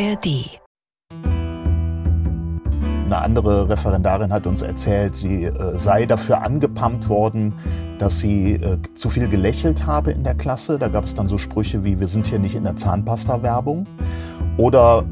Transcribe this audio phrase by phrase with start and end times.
[0.00, 0.58] ARD.
[3.04, 7.52] Eine andere Referendarin hat uns erzählt, sie äh, sei dafür angepumpt worden,
[7.98, 10.78] dass sie äh, zu viel gelächelt habe in der Klasse.
[10.78, 13.86] Da gab es dann so Sprüche wie, wir sind hier nicht in der Zahnpasta-Werbung.
[14.56, 15.04] Oder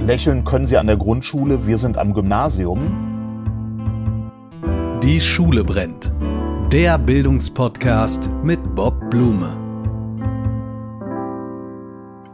[0.00, 2.80] lächeln können sie an der Grundschule, wir sind am Gymnasium.
[5.04, 6.10] Die Schule brennt.
[6.72, 9.65] Der Bildungspodcast mit Bob Blume.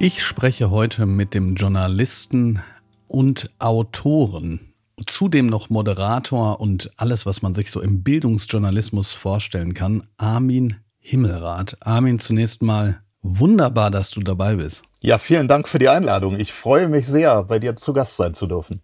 [0.04, 2.60] Ich spreche heute mit dem Journalisten
[3.06, 4.74] und Autoren,
[5.06, 11.76] zudem noch Moderator und alles, was man sich so im Bildungsjournalismus vorstellen kann, Armin Himmelrath.
[11.86, 14.82] Armin, zunächst mal wunderbar, dass du dabei bist.
[15.02, 16.36] Ja, vielen Dank für die Einladung.
[16.36, 18.82] Ich freue mich sehr, bei dir zu Gast sein zu dürfen.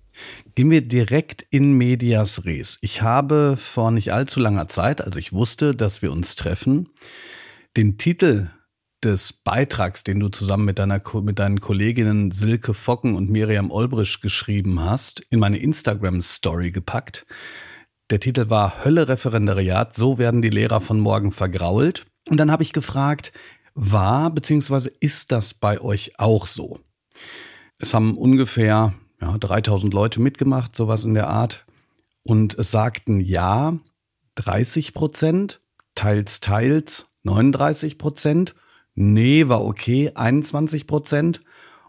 [0.54, 2.78] Gehen wir direkt in medias res.
[2.80, 6.90] Ich habe vor nicht allzu langer Zeit, als ich wusste, dass wir uns treffen,
[7.76, 8.50] den Titel
[9.04, 14.20] des Beitrags, den du zusammen mit, deiner, mit deinen Kolleginnen Silke Focken und Miriam Olbrisch
[14.20, 17.26] geschrieben hast, in meine Instagram-Story gepackt.
[18.10, 22.06] Der Titel war Hölle Referendariat, so werden die Lehrer von morgen vergrault.
[22.28, 23.32] Und dann habe ich gefragt,
[23.74, 24.90] war bzw.
[25.00, 26.80] ist das bei euch auch so?
[27.78, 31.66] Es haben ungefähr ja, 3000 Leute mitgemacht, sowas in der Art.
[32.22, 33.78] Und es sagten ja
[34.34, 35.60] 30 Prozent,
[35.94, 38.54] teils, teils 39 Prozent
[38.98, 41.40] nee, war okay, 21 Prozent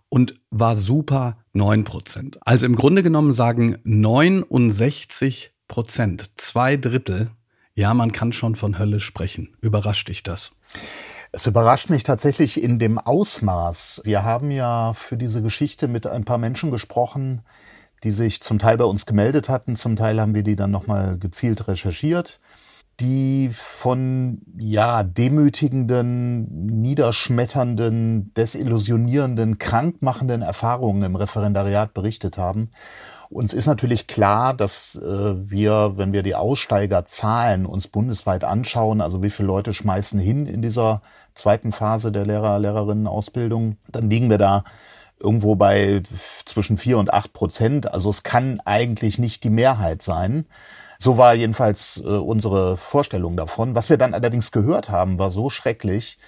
[0.10, 2.38] und war super 9 Prozent.
[2.42, 7.32] Also im Grunde genommen sagen 69 Prozent, zwei Drittel,
[7.74, 9.56] ja, man kann schon von Hölle sprechen.
[9.62, 10.52] Überrascht dich das?
[11.32, 14.02] Es überrascht mich tatsächlich in dem Ausmaß.
[14.04, 17.42] Wir haben ja für diese Geschichte mit ein paar Menschen gesprochen,
[18.04, 21.18] die sich zum Teil bei uns gemeldet hatten, zum Teil haben wir die dann nochmal
[21.18, 22.40] gezielt recherchiert
[23.00, 32.70] die von ja demütigenden, niederschmetternden, desillusionierenden, krankmachenden Erfahrungen im Referendariat berichtet haben.
[33.30, 39.21] Uns ist natürlich klar, dass äh, wir, wenn wir die Aussteigerzahlen uns bundesweit anschauen, also
[39.21, 41.02] wie viele Leute schmeißen hin in dieser
[41.36, 44.64] zweiten Phase der Lehrer, Lehrerinnen-Ausbildung, dann liegen wir da
[45.21, 46.02] irgendwo bei
[46.45, 47.93] zwischen vier und acht Prozent.
[47.93, 50.45] Also es kann eigentlich nicht die Mehrheit sein.
[51.02, 53.73] So war jedenfalls äh, unsere Vorstellung davon.
[53.73, 56.20] Was wir dann allerdings gehört haben, war so schrecklich,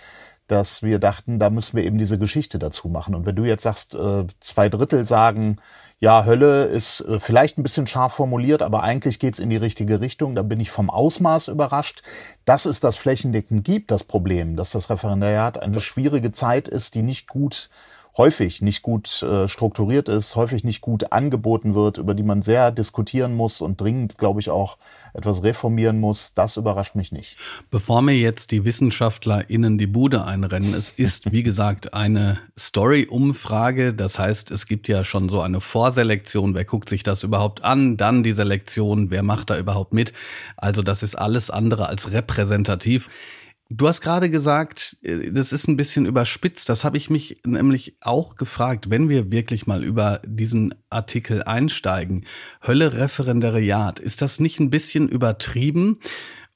[0.47, 3.13] dass wir dachten, da müssen wir eben diese Geschichte dazu machen.
[3.13, 5.57] Und wenn du jetzt sagst, äh, zwei Drittel sagen,
[5.99, 9.99] ja, Hölle ist äh, vielleicht ein bisschen scharf formuliert, aber eigentlich geht's in die richtige
[9.99, 12.01] Richtung, dann bin ich vom Ausmaß überrascht.
[12.45, 17.01] Dass es das flächendeckend gibt, das Problem, dass das Referendariat eine schwierige Zeit ist, die
[17.01, 17.69] nicht gut
[18.17, 22.71] häufig nicht gut äh, strukturiert ist, häufig nicht gut angeboten wird, über die man sehr
[22.71, 24.77] diskutieren muss und dringend, glaube ich, auch
[25.13, 27.37] etwas reformieren muss, das überrascht mich nicht.
[27.69, 33.93] Bevor mir jetzt die WissenschaftlerInnen die Bude einrennen, es ist, wie gesagt, eine Story-Umfrage.
[33.93, 36.53] Das heißt, es gibt ja schon so eine Vorselektion.
[36.53, 37.97] Wer guckt sich das überhaupt an?
[37.97, 39.09] Dann die Selektion.
[39.09, 40.13] Wer macht da überhaupt mit?
[40.57, 43.09] Also, das ist alles andere als repräsentativ.
[43.73, 46.67] Du hast gerade gesagt, äh, das ist ein bisschen überspitzt.
[46.67, 52.25] Das habe ich mich nämlich auch gefragt, wenn wir wirklich mal über diesen Artikel einsteigen.
[52.65, 55.99] Hölle Referendariat, ist das nicht ein bisschen übertrieben?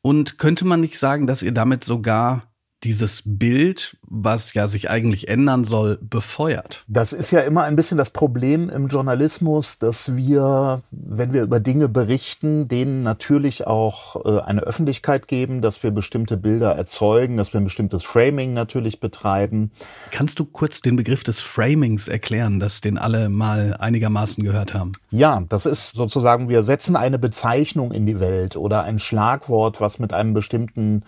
[0.02, 2.44] Und könnte man nicht sagen, dass ihr damit sogar
[2.86, 6.84] dieses Bild, was ja sich eigentlich ändern soll, befeuert.
[6.88, 11.60] Das ist ja immer ein bisschen das Problem im Journalismus, dass wir, wenn wir über
[11.60, 17.54] Dinge berichten, denen natürlich auch äh, eine Öffentlichkeit geben, dass wir bestimmte Bilder erzeugen, dass
[17.54, 19.72] wir ein bestimmtes Framing natürlich betreiben.
[20.12, 24.92] Kannst du kurz den Begriff des Framings erklären, dass den alle mal einigermaßen gehört haben?
[25.10, 29.98] Ja, das ist sozusagen, wir setzen eine Bezeichnung in die Welt oder ein Schlagwort, was
[29.98, 31.04] mit einem bestimmten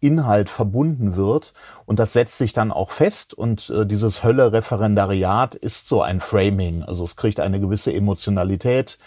[0.00, 1.52] Inhalt verbunden wird.
[1.86, 3.34] Und das setzt sich dann auch fest.
[3.34, 6.82] Und äh, dieses Hölle-Referendariat ist so ein Framing.
[6.82, 8.98] Also es kriegt eine gewisse Emotionalität,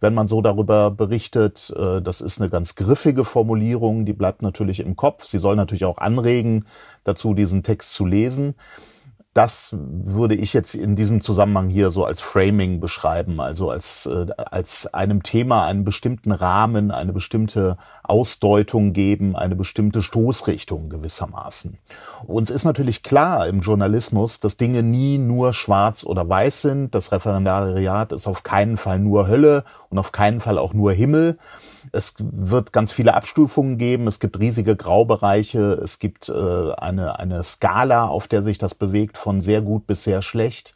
[0.00, 1.72] wenn man so darüber berichtet.
[1.76, 5.24] Äh, das ist eine ganz griffige Formulierung, die bleibt natürlich im Kopf.
[5.24, 6.64] Sie soll natürlich auch anregen,
[7.04, 8.54] dazu diesen Text zu lesen
[9.36, 14.26] das würde ich jetzt in diesem Zusammenhang hier so als Framing beschreiben, also als, äh,
[14.36, 21.76] als einem Thema einen bestimmten Rahmen, eine bestimmte Ausdeutung geben, eine bestimmte Stoßrichtung gewissermaßen.
[22.26, 26.94] Uns ist natürlich klar im Journalismus, dass Dinge nie nur schwarz oder weiß sind.
[26.94, 31.36] Das Referendariat ist auf keinen Fall nur Hölle und auf keinen Fall auch nur Himmel.
[31.92, 34.06] Es wird ganz viele Abstufungen geben.
[34.06, 35.72] Es gibt riesige Graubereiche.
[35.82, 40.04] Es gibt äh, eine, eine Skala, auf der sich das bewegt, von sehr gut bis
[40.04, 40.72] sehr schlecht.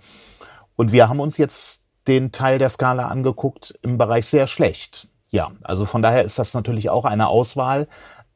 [0.74, 5.06] Und wir haben uns jetzt den Teil der Skala angeguckt im Bereich sehr schlecht.
[5.28, 7.86] Ja, also von daher ist das natürlich auch eine Auswahl.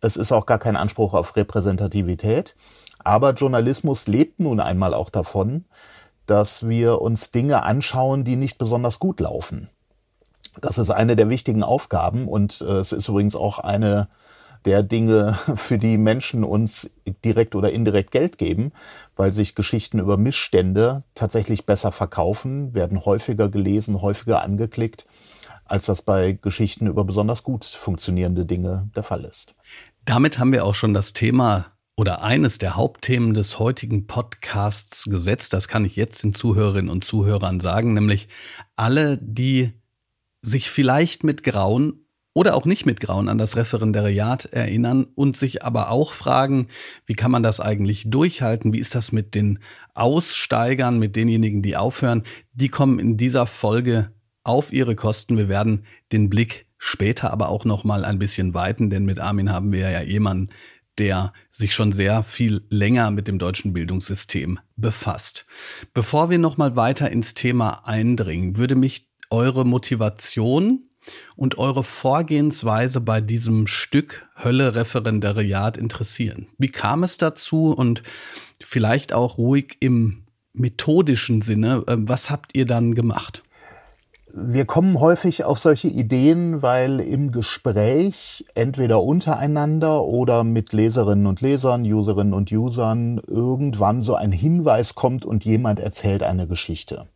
[0.01, 2.55] Es ist auch gar kein Anspruch auf Repräsentativität.
[3.01, 5.65] Aber Journalismus lebt nun einmal auch davon,
[6.27, 9.69] dass wir uns Dinge anschauen, die nicht besonders gut laufen.
[10.61, 14.07] Das ist eine der wichtigen Aufgaben und äh, es ist übrigens auch eine
[14.65, 16.91] der Dinge, für die Menschen uns
[17.25, 18.73] direkt oder indirekt Geld geben,
[19.17, 25.07] weil sich Geschichten über Missstände tatsächlich besser verkaufen, werden häufiger gelesen, häufiger angeklickt,
[25.65, 29.55] als das bei Geschichten über besonders gut funktionierende Dinge der Fall ist.
[30.05, 35.53] Damit haben wir auch schon das Thema oder eines der Hauptthemen des heutigen Podcasts gesetzt.
[35.53, 38.29] Das kann ich jetzt den Zuhörerinnen und Zuhörern sagen, nämlich
[38.77, 39.73] alle, die
[40.43, 42.04] sich vielleicht mit Grauen
[42.35, 46.67] oder auch nicht mit Grauen an das Referendariat erinnern und sich aber auch fragen,
[47.07, 48.73] wie kann man das eigentlich durchhalten?
[48.73, 49.61] Wie ist das mit den
[49.95, 52.25] Aussteigern, mit denjenigen, die aufhören?
[52.53, 54.11] Die kommen in dieser Folge
[54.43, 55.39] auf ihre Kosten.
[55.39, 59.51] Wir werden den Blick später aber auch noch mal ein bisschen weiten, denn mit Armin
[59.51, 60.51] haben wir ja jemanden,
[60.99, 65.47] der sich schon sehr viel länger mit dem deutschen Bildungssystem befasst.
[65.93, 70.91] Bevor wir noch mal weiter ins Thema eindringen, würde mich eure Motivation
[71.37, 76.47] und eure Vorgehensweise bei diesem Stück Hölle Referendariat interessieren.
[76.59, 78.03] Wie kam es dazu und
[78.61, 83.43] vielleicht auch ruhig im methodischen Sinne, äh, was habt ihr dann gemacht?
[84.37, 91.41] Wir kommen häufig auf solche Ideen, weil im Gespräch entweder untereinander oder mit Leserinnen und
[91.41, 97.07] Lesern, Userinnen und Usern irgendwann so ein Hinweis kommt und jemand erzählt eine Geschichte.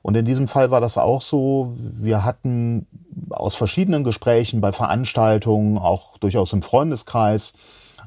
[0.00, 1.74] Und in diesem Fall war das auch so.
[1.76, 2.86] Wir hatten
[3.30, 7.54] aus verschiedenen Gesprächen bei Veranstaltungen, auch durchaus im Freundeskreis,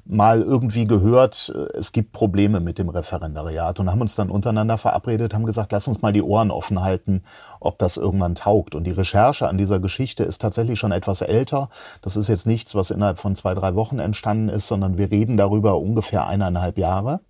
[0.05, 4.77] mal irgendwie gehört, äh, es gibt Probleme mit dem Referendariat und haben uns dann untereinander
[4.77, 7.23] verabredet, haben gesagt, lass uns mal die Ohren offen halten,
[7.59, 8.75] ob das irgendwann taugt.
[8.75, 11.69] Und die Recherche an dieser Geschichte ist tatsächlich schon etwas älter.
[12.01, 15.37] Das ist jetzt nichts, was innerhalb von zwei, drei Wochen entstanden ist, sondern wir reden
[15.37, 17.21] darüber ungefähr eineinhalb Jahre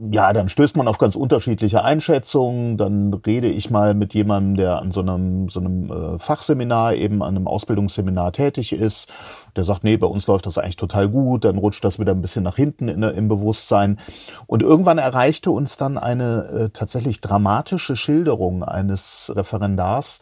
[0.00, 2.76] ja, dann stößt man auf ganz unterschiedliche Einschätzungen.
[2.76, 7.22] Dann rede ich mal mit jemandem, der an so einem, so einem äh, Fachseminar, eben
[7.22, 9.08] an einem Ausbildungsseminar tätig ist.
[9.56, 11.44] Der sagt, nee, bei uns läuft das eigentlich total gut.
[11.44, 13.98] Dann rutscht das wieder ein bisschen nach hinten in, im Bewusstsein.
[14.46, 20.20] Und irgendwann erreichte uns dann eine äh, tatsächlich dramatische Schilderung eines Referendars,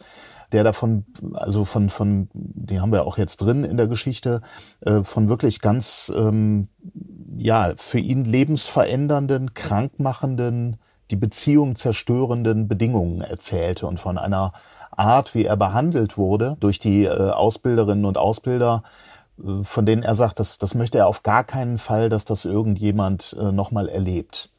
[0.51, 4.41] der davon, also von, von, die haben wir auch jetzt drin in der Geschichte,
[4.81, 6.69] äh, von wirklich ganz, ähm,
[7.37, 10.77] ja, für ihn lebensverändernden, krankmachenden,
[11.11, 14.53] die Beziehung zerstörenden Bedingungen erzählte und von einer
[14.91, 18.83] Art, wie er behandelt wurde durch die äh, Ausbilderinnen und Ausbilder,
[19.39, 22.45] äh, von denen er sagt, das, das möchte er auf gar keinen Fall, dass das
[22.45, 24.49] irgendjemand äh, nochmal erlebt.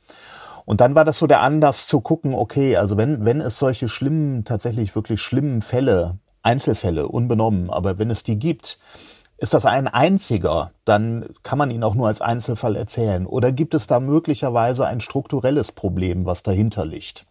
[0.65, 3.89] Und dann war das so der Anlass zu gucken, okay, also wenn, wenn es solche
[3.89, 8.79] schlimmen, tatsächlich wirklich schlimmen Fälle, Einzelfälle, unbenommen, aber wenn es die gibt,
[9.39, 13.25] ist das ein einziger, dann kann man ihn auch nur als Einzelfall erzählen.
[13.25, 17.25] Oder gibt es da möglicherweise ein strukturelles Problem, was dahinter liegt?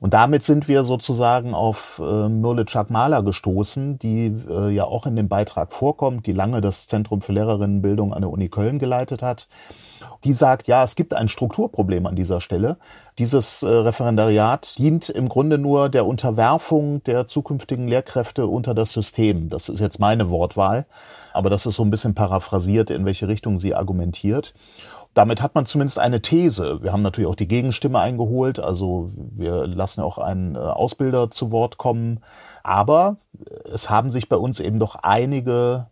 [0.00, 5.14] Und damit sind wir sozusagen auf äh, Mirle Chakmala gestoßen, die äh, ja auch in
[5.14, 9.46] dem Beitrag vorkommt, die lange das Zentrum für Lehrerinnenbildung an der Uni Köln geleitet hat
[10.24, 12.78] die sagt, ja, es gibt ein Strukturproblem an dieser Stelle.
[13.18, 19.50] Dieses äh, Referendariat dient im Grunde nur der Unterwerfung der zukünftigen Lehrkräfte unter das System.
[19.50, 20.86] Das ist jetzt meine Wortwahl,
[21.32, 24.54] aber das ist so ein bisschen paraphrasiert, in welche Richtung sie argumentiert.
[25.12, 26.82] Damit hat man zumindest eine These.
[26.82, 31.52] Wir haben natürlich auch die Gegenstimme eingeholt, also wir lassen auch einen äh, Ausbilder zu
[31.52, 32.20] Wort kommen.
[32.64, 33.18] Aber
[33.72, 35.86] es haben sich bei uns eben doch einige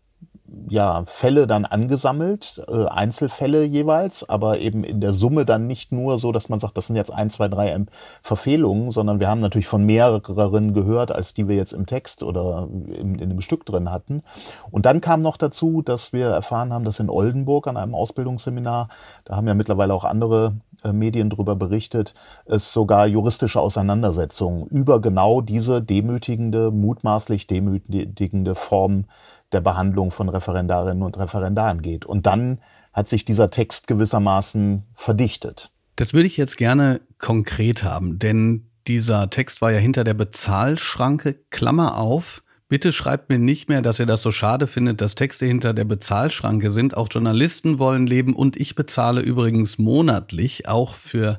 [0.68, 6.18] ja, Fälle dann angesammelt, äh, Einzelfälle jeweils, aber eben in der Summe dann nicht nur
[6.18, 7.86] so, dass man sagt, das sind jetzt ein, zwei, drei ähm,
[8.20, 12.68] Verfehlungen, sondern wir haben natürlich von mehreren gehört, als die wir jetzt im Text oder
[12.70, 14.22] in, in dem Stück drin hatten.
[14.70, 18.88] Und dann kam noch dazu, dass wir erfahren haben, dass in Oldenburg an einem Ausbildungsseminar,
[19.24, 20.54] da haben ja mittlerweile auch andere
[20.90, 22.14] Medien darüber berichtet,
[22.46, 29.04] es sogar juristische Auseinandersetzungen über genau diese demütigende, mutmaßlich demütigende Form
[29.52, 32.06] der Behandlung von Referendarinnen und Referendaren geht.
[32.06, 32.58] Und dann
[32.92, 35.70] hat sich dieser Text gewissermaßen verdichtet.
[35.96, 41.34] Das würde ich jetzt gerne konkret haben, denn dieser Text war ja hinter der Bezahlschranke,
[41.50, 42.42] Klammer auf.
[42.72, 45.84] Bitte schreibt mir nicht mehr, dass ihr das so schade findet, dass Texte hinter der
[45.84, 46.96] Bezahlschranke sind.
[46.96, 51.38] Auch Journalisten wollen leben und ich bezahle übrigens monatlich auch für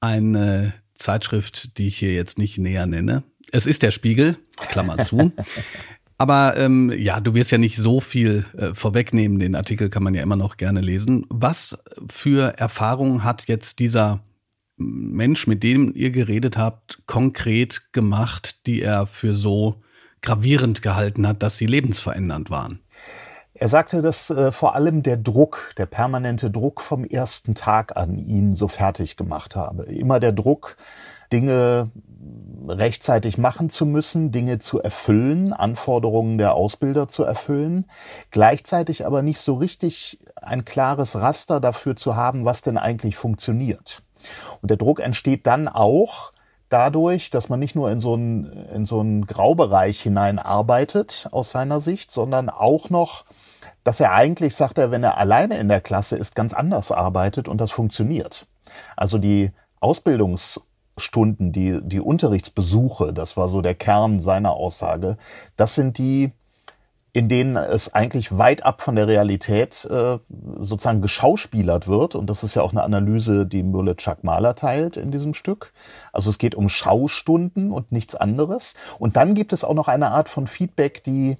[0.00, 3.24] eine Zeitschrift, die ich hier jetzt nicht näher nenne.
[3.52, 5.32] Es ist der Spiegel, Klammer zu.
[6.16, 9.38] Aber ähm, ja, du wirst ja nicht so viel äh, vorwegnehmen.
[9.38, 11.26] Den Artikel kann man ja immer noch gerne lesen.
[11.28, 11.76] Was
[12.08, 14.22] für Erfahrungen hat jetzt dieser
[14.78, 19.82] Mensch, mit dem ihr geredet habt, konkret gemacht, die er für so
[20.24, 22.80] gravierend gehalten hat, dass sie lebensverändernd waren?
[23.56, 28.18] Er sagte, dass äh, vor allem der Druck, der permanente Druck vom ersten Tag an
[28.18, 29.84] ihn so fertig gemacht habe.
[29.84, 30.76] Immer der Druck,
[31.32, 31.92] Dinge
[32.66, 37.86] rechtzeitig machen zu müssen, Dinge zu erfüllen, Anforderungen der Ausbilder zu erfüllen,
[38.30, 44.02] gleichzeitig aber nicht so richtig ein klares Raster dafür zu haben, was denn eigentlich funktioniert.
[44.62, 46.32] Und der Druck entsteht dann auch
[46.74, 51.80] dadurch, dass man nicht nur in so einen, in so einen Graubereich hineinarbeitet aus seiner
[51.80, 53.24] Sicht, sondern auch noch,
[53.84, 57.46] dass er eigentlich, sagt er, wenn er alleine in der Klasse ist, ganz anders arbeitet
[57.46, 58.48] und das funktioniert.
[58.96, 65.16] Also die Ausbildungsstunden, die, die Unterrichtsbesuche, das war so der Kern seiner Aussage,
[65.56, 66.32] das sind die,
[67.14, 70.18] in denen es eigentlich weit ab von der Realität äh,
[70.58, 72.16] sozusagen geschauspielert wird.
[72.16, 75.72] Und das ist ja auch eine Analyse, die Mülle Chuck Mahler teilt in diesem Stück.
[76.12, 78.74] Also es geht um Schaustunden und nichts anderes.
[78.98, 81.36] Und dann gibt es auch noch eine Art von Feedback, die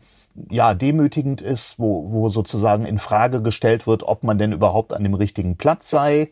[0.48, 5.02] ja demütigend ist, wo, wo sozusagen in Frage gestellt wird, ob man denn überhaupt an
[5.02, 6.30] dem richtigen Platz sei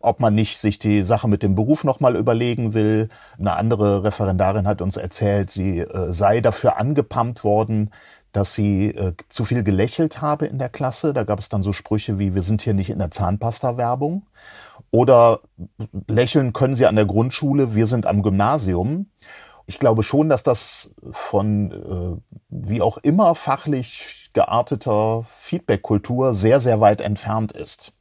[0.00, 3.08] ob man nicht sich die Sache mit dem Beruf nochmal überlegen will.
[3.38, 7.90] Eine andere Referendarin hat uns erzählt, sie äh, sei dafür angepumpt worden,
[8.32, 11.12] dass sie äh, zu viel gelächelt habe in der Klasse.
[11.12, 14.26] Da gab es dann so Sprüche wie, wir sind hier nicht in der Zahnpasta-Werbung.
[14.90, 15.40] Oder
[16.06, 19.06] lächeln können sie an der Grundschule, wir sind am Gymnasium.
[19.66, 26.80] Ich glaube schon, dass das von äh, wie auch immer fachlich gearteter Feedback-Kultur sehr, sehr
[26.80, 27.92] weit entfernt ist.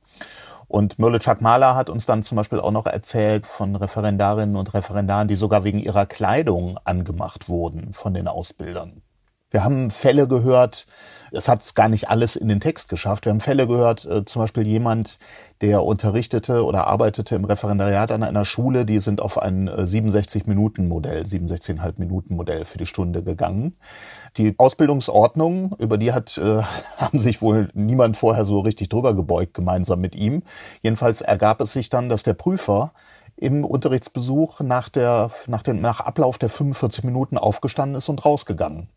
[0.67, 5.27] Und Mürle Chakmala hat uns dann zum Beispiel auch noch erzählt von Referendarinnen und Referendaren,
[5.27, 9.01] die sogar wegen ihrer Kleidung angemacht wurden von den Ausbildern.
[9.51, 10.85] Wir haben Fälle gehört,
[11.31, 13.25] es hat es gar nicht alles in den Text geschafft.
[13.25, 15.17] Wir haben Fälle gehört, äh, zum Beispiel jemand,
[15.61, 21.23] der unterrichtete oder arbeitete im Referendariat an einer Schule, die sind auf ein äh, 67-Minuten-Modell,
[21.23, 23.75] 67,5 Minuten-Modell für die Stunde gegangen.
[24.37, 26.61] Die Ausbildungsordnung, über die hat, äh,
[26.97, 30.43] haben sich wohl niemand vorher so richtig drüber gebeugt, gemeinsam mit ihm.
[30.83, 32.91] Jedenfalls ergab es sich dann, dass der Prüfer
[33.39, 38.89] im Unterrichtsbesuch nach der, nach dem, nach Ablauf der 45 Minuten aufgestanden ist und rausgegangen.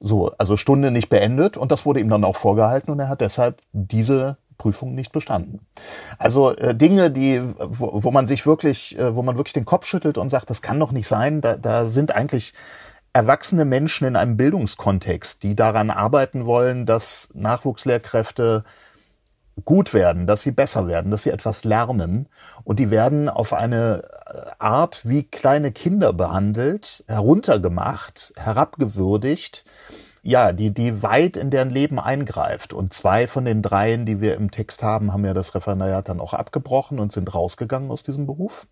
[0.00, 3.20] So, also Stunde nicht beendet und das wurde ihm dann auch vorgehalten und er hat
[3.20, 5.60] deshalb diese Prüfung nicht bestanden.
[6.18, 9.86] Also äh, Dinge, die, wo, wo man sich wirklich, äh, wo man wirklich den Kopf
[9.86, 12.54] schüttelt und sagt, das kann doch nicht sein, da, da sind eigentlich
[13.12, 18.64] erwachsene Menschen in einem Bildungskontext, die daran arbeiten wollen, dass Nachwuchslehrkräfte
[19.64, 22.28] gut werden, dass sie besser werden, dass sie etwas lernen.
[22.64, 29.64] Und die werden auf eine äh, Art wie kleine Kinder behandelt, heruntergemacht, herabgewürdigt,
[30.22, 32.72] ja, die, die weit in deren Leben eingreift.
[32.72, 36.20] Und zwei von den dreien, die wir im Text haben, haben ja das Referendariat dann
[36.20, 38.66] auch abgebrochen und sind rausgegangen aus diesem Beruf.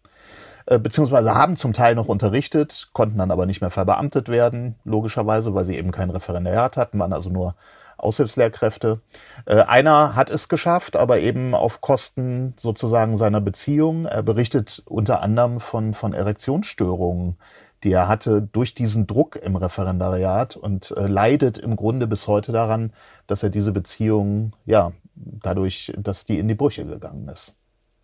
[0.66, 5.54] Äh, beziehungsweise haben zum Teil noch unterrichtet, konnten dann aber nicht mehr verbeamtet werden, logischerweise,
[5.54, 7.54] weil sie eben kein Referendariat hatten, waren also nur
[8.02, 9.00] Aushilfslehrkräfte.
[9.46, 14.06] Äh, einer hat es geschafft, aber eben auf Kosten sozusagen seiner Beziehung.
[14.06, 17.36] Er berichtet unter anderem von, von Erektionsstörungen,
[17.84, 22.52] die er hatte durch diesen Druck im Referendariat und äh, leidet im Grunde bis heute
[22.52, 22.92] daran,
[23.26, 27.59] dass er diese Beziehung, ja, dadurch, dass die in die Brüche gegangen ist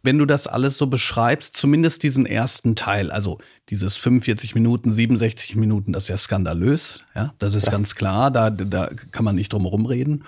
[0.07, 5.57] wenn du das alles so beschreibst, zumindest diesen ersten Teil, also dieses 45 Minuten, 67
[5.57, 7.73] Minuten, das ist ja skandalös, ja, das ist ja.
[7.73, 10.25] ganz klar, da, da kann man nicht drum herum reden.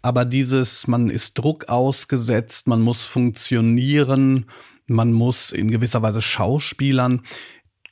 [0.00, 4.46] Aber dieses, man ist Druck ausgesetzt, man muss funktionieren,
[4.86, 7.22] man muss in gewisser Weise schauspielern.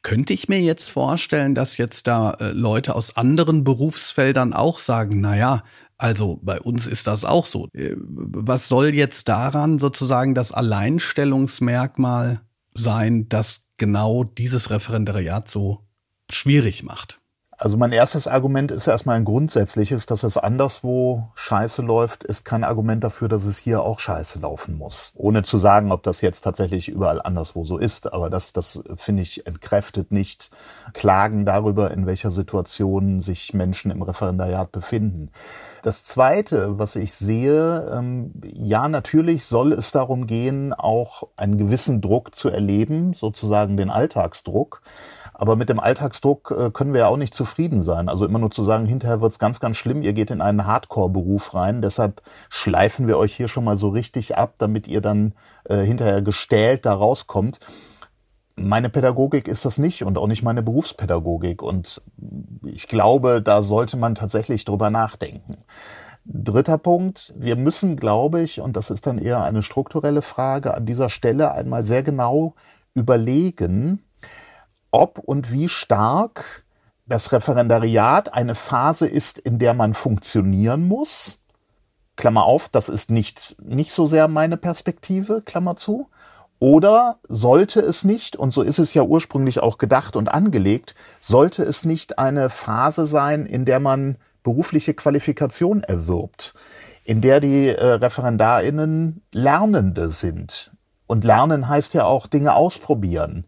[0.02, 5.20] Könnte ich mir jetzt vorstellen, dass jetzt da äh, Leute aus anderen Berufsfeldern auch sagen,
[5.20, 5.64] na ja,
[5.98, 7.68] also bei uns ist das auch so.
[7.72, 12.40] Äh, was soll jetzt daran sozusagen das Alleinstellungsmerkmal
[12.74, 15.86] sein, das genau dieses Referendariat so
[16.30, 17.20] schwierig macht?
[17.56, 22.64] Also mein erstes Argument ist erstmal ein grundsätzliches, dass es anderswo scheiße läuft, ist kein
[22.64, 25.12] Argument dafür, dass es hier auch scheiße laufen muss.
[25.16, 28.12] Ohne zu sagen, ob das jetzt tatsächlich überall anderswo so ist.
[28.12, 30.50] Aber das, das finde ich, entkräftet nicht
[30.94, 35.30] Klagen darüber, in welcher Situation sich Menschen im Referendariat befinden.
[35.82, 42.00] Das Zweite, was ich sehe, ähm, ja, natürlich soll es darum gehen, auch einen gewissen
[42.00, 44.82] Druck zu erleben, sozusagen den Alltagsdruck.
[45.34, 48.08] Aber mit dem Alltagsdruck äh, können wir ja auch nicht zufrieden sein.
[48.08, 51.54] Also immer nur zu sagen, hinterher wird's ganz, ganz schlimm, ihr geht in einen Hardcore-Beruf
[51.54, 51.82] rein.
[51.82, 56.22] Deshalb schleifen wir euch hier schon mal so richtig ab, damit ihr dann äh, hinterher
[56.22, 57.58] gestählt da rauskommt.
[58.56, 61.60] Meine Pädagogik ist das nicht und auch nicht meine Berufspädagogik.
[61.60, 62.00] Und
[62.64, 65.56] ich glaube, da sollte man tatsächlich drüber nachdenken.
[66.24, 70.86] Dritter Punkt, wir müssen, glaube ich, und das ist dann eher eine strukturelle Frage, an
[70.86, 72.54] dieser Stelle einmal sehr genau
[72.94, 74.04] überlegen,
[74.94, 76.64] ob und wie stark
[77.04, 81.40] das Referendariat eine Phase ist, in der man funktionieren muss.
[82.16, 86.08] Klammer auf, das ist nicht, nicht so sehr meine Perspektive, Klammer zu.
[86.60, 91.64] Oder sollte es nicht, und so ist es ja ursprünglich auch gedacht und angelegt, sollte
[91.64, 96.54] es nicht eine Phase sein, in der man berufliche Qualifikation erwirbt,
[97.02, 100.72] in der die äh, Referendarinnen Lernende sind.
[101.06, 103.44] Und Lernen heißt ja auch Dinge ausprobieren,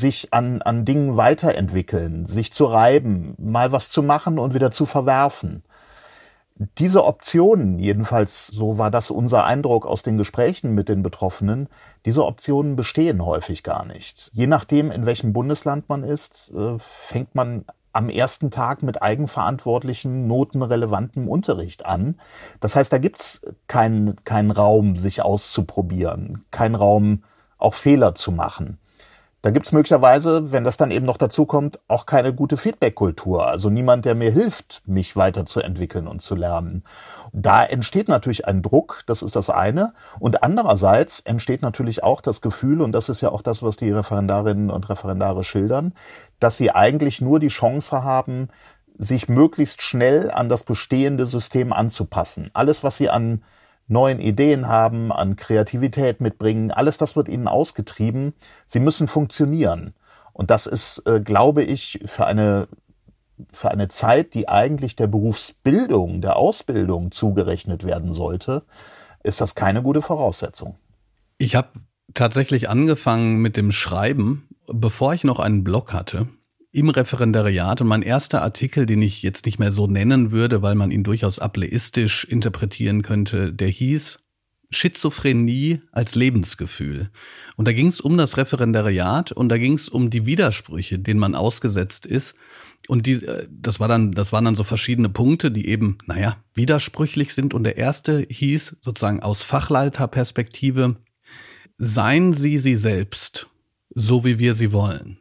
[0.00, 4.86] sich an, an Dingen weiterentwickeln, sich zu reiben, mal was zu machen und wieder zu
[4.86, 5.62] verwerfen
[6.76, 11.68] diese Optionen, jedenfalls so war das unser Eindruck aus den Gesprächen mit den Betroffenen,
[12.04, 14.30] diese Optionen bestehen häufig gar nicht.
[14.34, 20.26] Je nachdem, in welchem Bundesland man ist, äh, fängt man am ersten Tag mit eigenverantwortlichem,
[20.26, 22.20] notenrelevantem Unterricht an.
[22.60, 27.24] Das heißt, da gibt's keinen keinen Raum, sich auszuprobieren, keinen Raum,
[27.56, 28.78] auch Fehler zu machen.
[29.42, 33.46] Da gibt's möglicherweise, wenn das dann eben noch dazu kommt, auch keine gute Feedback-Kultur.
[33.46, 36.84] Also niemand, der mir hilft, mich weiterzuentwickeln und zu lernen.
[37.32, 39.94] Da entsteht natürlich ein Druck, das ist das eine.
[40.18, 43.90] Und andererseits entsteht natürlich auch das Gefühl, und das ist ja auch das, was die
[43.90, 45.94] Referendarinnen und Referendare schildern,
[46.38, 48.48] dass sie eigentlich nur die Chance haben,
[48.98, 52.50] sich möglichst schnell an das bestehende System anzupassen.
[52.52, 53.42] Alles, was sie an
[53.90, 56.70] neuen Ideen haben, an Kreativität mitbringen.
[56.70, 58.34] Alles das wird ihnen ausgetrieben.
[58.66, 59.94] Sie müssen funktionieren.
[60.32, 62.68] Und das ist, äh, glaube ich, für eine,
[63.52, 68.62] für eine Zeit, die eigentlich der Berufsbildung, der Ausbildung zugerechnet werden sollte,
[69.22, 70.76] ist das keine gute Voraussetzung.
[71.36, 71.68] Ich habe
[72.14, 76.28] tatsächlich angefangen mit dem Schreiben, bevor ich noch einen Blog hatte
[76.72, 80.74] im Referendariat und mein erster Artikel, den ich jetzt nicht mehr so nennen würde, weil
[80.74, 84.18] man ihn durchaus ableistisch interpretieren könnte, der hieß
[84.70, 87.10] Schizophrenie als Lebensgefühl.
[87.56, 91.18] Und da ging es um das Referendariat und da ging es um die Widersprüche, denen
[91.18, 92.34] man ausgesetzt ist.
[92.86, 96.36] Und die, äh, das war dann, das waren dann so verschiedene Punkte, die eben, naja,
[96.54, 97.52] widersprüchlich sind.
[97.52, 100.96] Und der erste hieß sozusagen aus Fachleiterperspektive,
[101.76, 103.48] seien Sie sie selbst,
[103.94, 105.19] so wie wir sie wollen.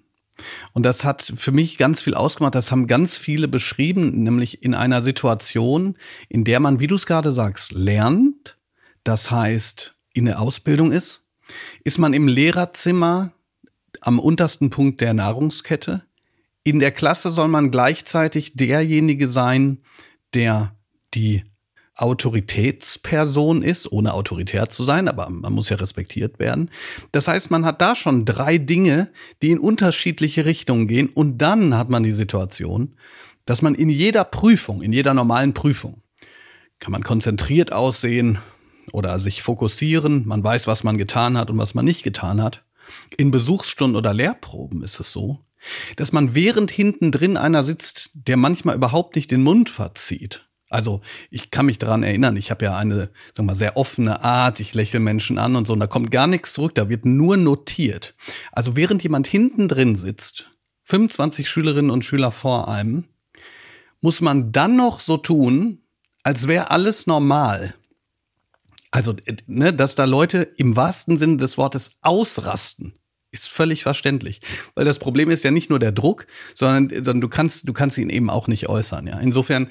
[0.73, 2.55] Und das hat für mich ganz viel ausgemacht.
[2.55, 7.05] Das haben ganz viele beschrieben, nämlich in einer Situation, in der man, wie du es
[7.05, 8.57] gerade sagst, lernt.
[9.03, 11.23] Das heißt, in der Ausbildung ist.
[11.83, 13.31] Ist man im Lehrerzimmer
[14.01, 16.03] am untersten Punkt der Nahrungskette.
[16.63, 19.79] In der Klasse soll man gleichzeitig derjenige sein,
[20.33, 20.75] der
[21.13, 21.43] die
[22.01, 26.71] Autoritätsperson ist, ohne autoritär zu sein, aber man muss ja respektiert werden.
[27.11, 31.77] Das heißt, man hat da schon drei Dinge, die in unterschiedliche Richtungen gehen und dann
[31.77, 32.95] hat man die Situation,
[33.45, 36.01] dass man in jeder Prüfung, in jeder normalen Prüfung,
[36.79, 38.39] kann man konzentriert aussehen
[38.93, 42.63] oder sich fokussieren, man weiß, was man getan hat und was man nicht getan hat.
[43.17, 45.39] In Besuchsstunden oder Lehrproben ist es so,
[45.97, 51.01] dass man während hinten drin einer sitzt, der manchmal überhaupt nicht den Mund verzieht also
[51.29, 54.73] ich kann mich daran erinnern, ich habe ja eine sag mal, sehr offene Art, ich
[54.73, 58.15] lächle Menschen an und so, und da kommt gar nichts zurück, da wird nur notiert.
[58.51, 60.49] Also während jemand hinten drin sitzt,
[60.83, 63.05] 25 Schülerinnen und Schüler vor einem,
[64.01, 65.81] muss man dann noch so tun,
[66.23, 67.75] als wäre alles normal.
[68.91, 72.93] Also, ne, dass da Leute im wahrsten Sinne des Wortes ausrasten,
[73.31, 74.41] ist völlig verständlich.
[74.73, 77.97] Weil das Problem ist ja nicht nur der Druck, sondern, sondern du kannst, du kannst
[77.99, 79.19] ihn eben auch nicht äußern, ja.
[79.19, 79.69] Insofern,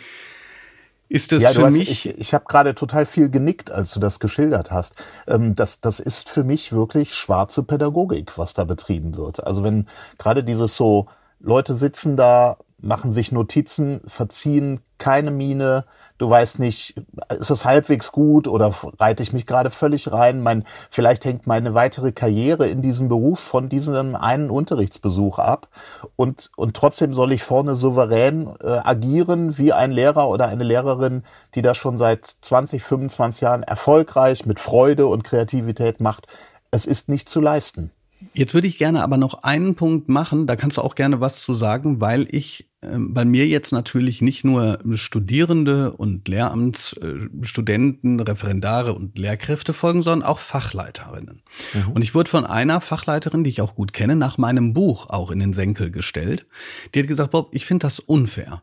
[1.09, 1.91] ist das ja, für hast, mich?
[1.91, 4.95] Ich, ich habe gerade total viel genickt, als du das geschildert hast.
[5.27, 9.47] Ähm, das, das ist für mich wirklich schwarze Pädagogik, was da betrieben wird.
[9.47, 9.87] Also wenn
[10.19, 11.07] gerade dieses so,
[11.41, 15.85] Leute sitzen da machen sich Notizen, verziehen keine Miene.
[16.17, 16.95] Du weißt nicht,
[17.39, 20.43] ist es halbwegs gut oder reite ich mich gerade völlig rein?
[20.43, 25.69] Mein, vielleicht hängt meine weitere Karriere in diesem Beruf von diesem einen Unterrichtsbesuch ab.
[26.17, 31.23] Und, und trotzdem soll ich vorne souverän äh, agieren wie ein Lehrer oder eine Lehrerin,
[31.55, 36.27] die das schon seit 20, 25 Jahren erfolgreich mit Freude und Kreativität macht.
[36.71, 37.91] Es ist nicht zu leisten.
[38.33, 41.41] Jetzt würde ich gerne aber noch einen Punkt machen, da kannst du auch gerne was
[41.41, 48.95] zu sagen, weil ich ähm, bei mir jetzt natürlich nicht nur Studierende und Lehramtsstudenten, Referendare
[48.95, 51.43] und Lehrkräfte folgen, sondern auch Fachleiterinnen.
[51.75, 51.93] Mhm.
[51.93, 55.31] Und ich wurde von einer Fachleiterin, die ich auch gut kenne, nach meinem Buch auch
[55.31, 56.47] in den Senkel gestellt.
[56.95, 58.63] Die hat gesagt, Bob, ich finde das unfair.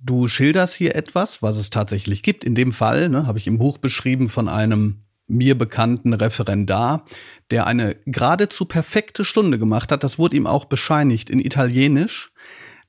[0.00, 2.44] Du schilderst hier etwas, was es tatsächlich gibt.
[2.44, 7.04] In dem Fall ne, habe ich im Buch beschrieben von einem mir bekannten Referendar,
[7.50, 10.04] der eine geradezu perfekte Stunde gemacht hat.
[10.04, 12.32] Das wurde ihm auch bescheinigt in Italienisch.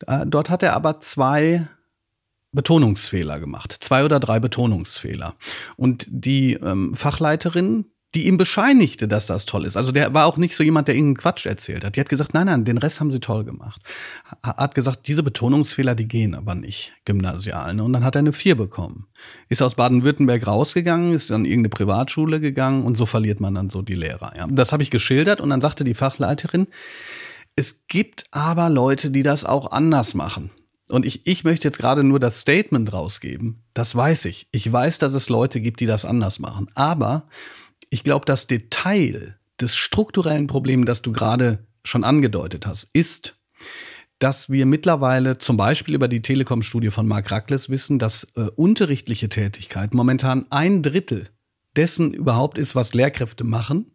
[0.06, 1.68] Äh, dort hat er aber zwei
[2.52, 3.76] Betonungsfehler gemacht.
[3.80, 5.36] Zwei oder drei Betonungsfehler.
[5.76, 9.76] Und die ähm, Fachleiterin, die ihm bescheinigte, dass das toll ist.
[9.76, 11.96] Also der war auch nicht so jemand, der irgendeinen Quatsch erzählt hat.
[11.96, 13.82] Die hat gesagt, nein, nein, den Rest haben sie toll gemacht.
[14.42, 17.74] Hat gesagt, diese Betonungsfehler, die gehen aber nicht, gymnasial.
[17.74, 17.84] Ne?
[17.84, 19.08] Und dann hat er eine vier bekommen.
[19.50, 23.82] Ist aus Baden-Württemberg rausgegangen, ist an irgendeine Privatschule gegangen und so verliert man dann so
[23.82, 24.34] die Lehrer.
[24.38, 24.48] Ja.
[24.50, 26.68] Das habe ich geschildert und dann sagte die Fachleiterin,
[27.58, 30.52] es gibt aber Leute, die das auch anders machen.
[30.90, 33.64] Und ich, ich möchte jetzt gerade nur das Statement rausgeben.
[33.74, 34.48] Das weiß ich.
[34.52, 36.68] Ich weiß, dass es Leute gibt, die das anders machen.
[36.76, 37.28] Aber
[37.96, 43.38] ich glaube, das Detail des strukturellen Problems, das du gerade schon angedeutet hast, ist,
[44.20, 49.30] dass wir mittlerweile zum Beispiel über die Telekom-Studie von Mark Rackles wissen, dass äh, unterrichtliche
[49.30, 51.30] Tätigkeit momentan ein Drittel
[51.78, 53.92] dessen überhaupt ist, was Lehrkräfte machen.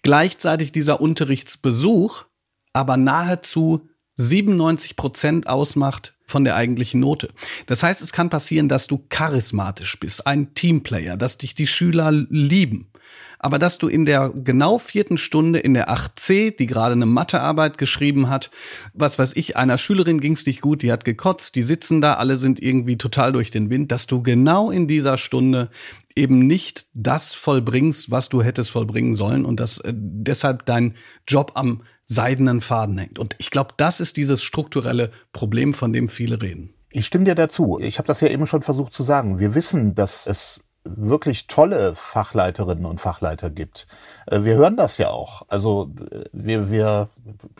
[0.00, 2.24] Gleichzeitig dieser Unterrichtsbesuch
[2.72, 7.28] aber nahezu 97 Prozent ausmacht von der eigentlichen Note.
[7.66, 12.12] Das heißt, es kann passieren, dass du charismatisch bist, ein Teamplayer, dass dich die Schüler
[12.12, 12.90] lieben.
[13.38, 17.78] Aber dass du in der genau vierten Stunde in der 8c, die gerade eine Mathearbeit
[17.78, 18.50] geschrieben hat,
[18.94, 22.36] was weiß ich, einer Schülerin ging's nicht gut, die hat gekotzt, die sitzen da, alle
[22.36, 25.70] sind irgendwie total durch den Wind, dass du genau in dieser Stunde
[26.16, 30.94] eben nicht das vollbringst, was du hättest vollbringen sollen und dass äh, deshalb dein
[31.28, 33.18] Job am seidenen Faden hängt.
[33.18, 36.72] Und ich glaube, das ist dieses strukturelle Problem, von dem viele reden.
[36.90, 37.78] Ich stimme dir dazu.
[37.80, 39.38] Ich habe das ja eben schon versucht zu sagen.
[39.38, 43.86] Wir wissen, dass es wirklich tolle Fachleiterinnen und Fachleiter gibt.
[44.26, 45.42] Äh, wir hören das ja auch.
[45.48, 47.08] Also äh, wir, wir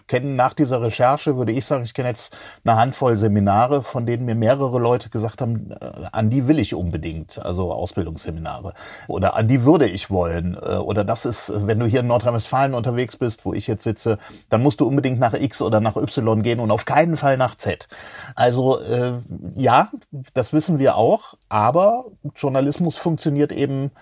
[0.07, 4.25] kennen nach dieser Recherche, würde ich sagen, ich kenne jetzt eine Handvoll Seminare, von denen
[4.25, 5.77] mir mehrere Leute gesagt haben, äh,
[6.13, 8.75] an die will ich unbedingt, also Ausbildungsseminare.
[9.09, 10.57] Oder an die würde ich wollen.
[10.57, 14.63] Oder das ist, wenn du hier in Nordrhein-Westfalen unterwegs bist, wo ich jetzt sitze, dann
[14.63, 17.89] musst du unbedingt nach X oder nach Y gehen und auf keinen Fall nach Z.
[18.35, 19.15] Also äh,
[19.55, 19.91] ja,
[20.35, 23.93] das wissen wir auch, aber Journalismus funktioniert funktioniert eben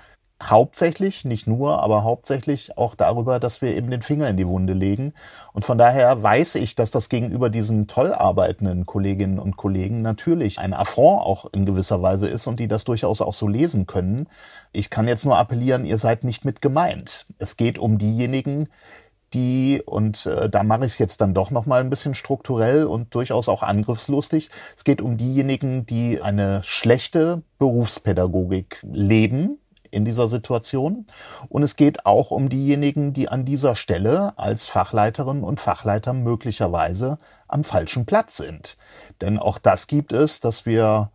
[0.42, 4.72] hauptsächlich, nicht nur, aber hauptsächlich auch darüber, dass wir eben den Finger in die Wunde
[4.72, 5.12] legen.
[5.53, 10.59] Und von daher weiß ich, dass das gegenüber diesen toll arbeitenden Kolleginnen und Kollegen natürlich
[10.59, 14.27] ein Affront auch in gewisser Weise ist und die das durchaus auch so lesen können.
[14.72, 17.27] Ich kann jetzt nur appellieren, ihr seid nicht mit gemeint.
[17.38, 18.68] Es geht um diejenigen,
[19.34, 23.14] die, und äh, da mache ich es jetzt dann doch nochmal ein bisschen strukturell und
[23.14, 29.58] durchaus auch angriffslustig, es geht um diejenigen, die eine schlechte Berufspädagogik leben
[29.94, 31.06] in dieser Situation.
[31.48, 37.18] Und es geht auch um diejenigen, die an dieser Stelle als Fachleiterinnen und Fachleiter möglicherweise
[37.48, 38.76] am falschen Platz sind.
[39.20, 41.10] Denn auch das gibt es, dass wir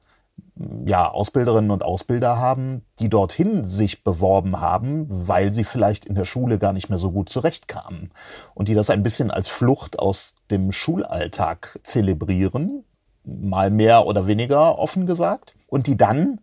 [0.85, 6.25] ja, Ausbilderinnen und Ausbilder haben, die dorthin sich beworben haben, weil sie vielleicht in der
[6.25, 8.11] Schule gar nicht mehr so gut zurechtkamen
[8.55, 12.83] und die das ein bisschen als Flucht aus dem Schulalltag zelebrieren,
[13.23, 16.39] mal mehr oder weniger offen gesagt, und die dann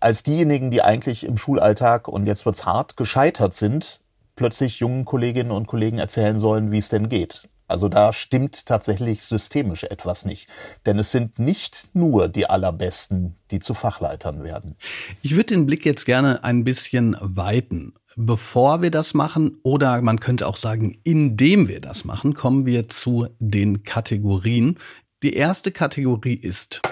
[0.00, 4.00] als diejenigen, die eigentlich im Schulalltag und jetzt wird's hart gescheitert sind,
[4.34, 7.48] plötzlich jungen Kolleginnen und Kollegen erzählen sollen, wie es denn geht.
[7.70, 10.48] Also da stimmt tatsächlich systemisch etwas nicht.
[10.86, 14.76] Denn es sind nicht nur die Allerbesten, die zu Fachleitern werden.
[15.22, 17.94] Ich würde den Blick jetzt gerne ein bisschen weiten.
[18.16, 22.88] Bevor wir das machen, oder man könnte auch sagen, indem wir das machen, kommen wir
[22.88, 24.78] zu den Kategorien.
[25.22, 26.82] Die erste Kategorie ist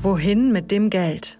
[0.00, 1.38] Wohin mit dem Geld?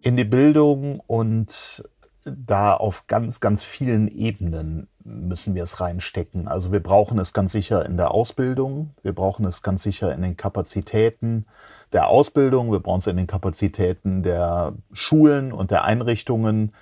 [0.00, 1.82] In die Bildung und
[2.24, 6.48] da auf ganz, ganz vielen Ebenen müssen wir es reinstecken.
[6.48, 10.22] Also wir brauchen es ganz sicher in der Ausbildung, wir brauchen es ganz sicher in
[10.22, 11.46] den Kapazitäten
[11.92, 16.72] der Ausbildung, wir brauchen es in den Kapazitäten der Schulen und der Einrichtungen.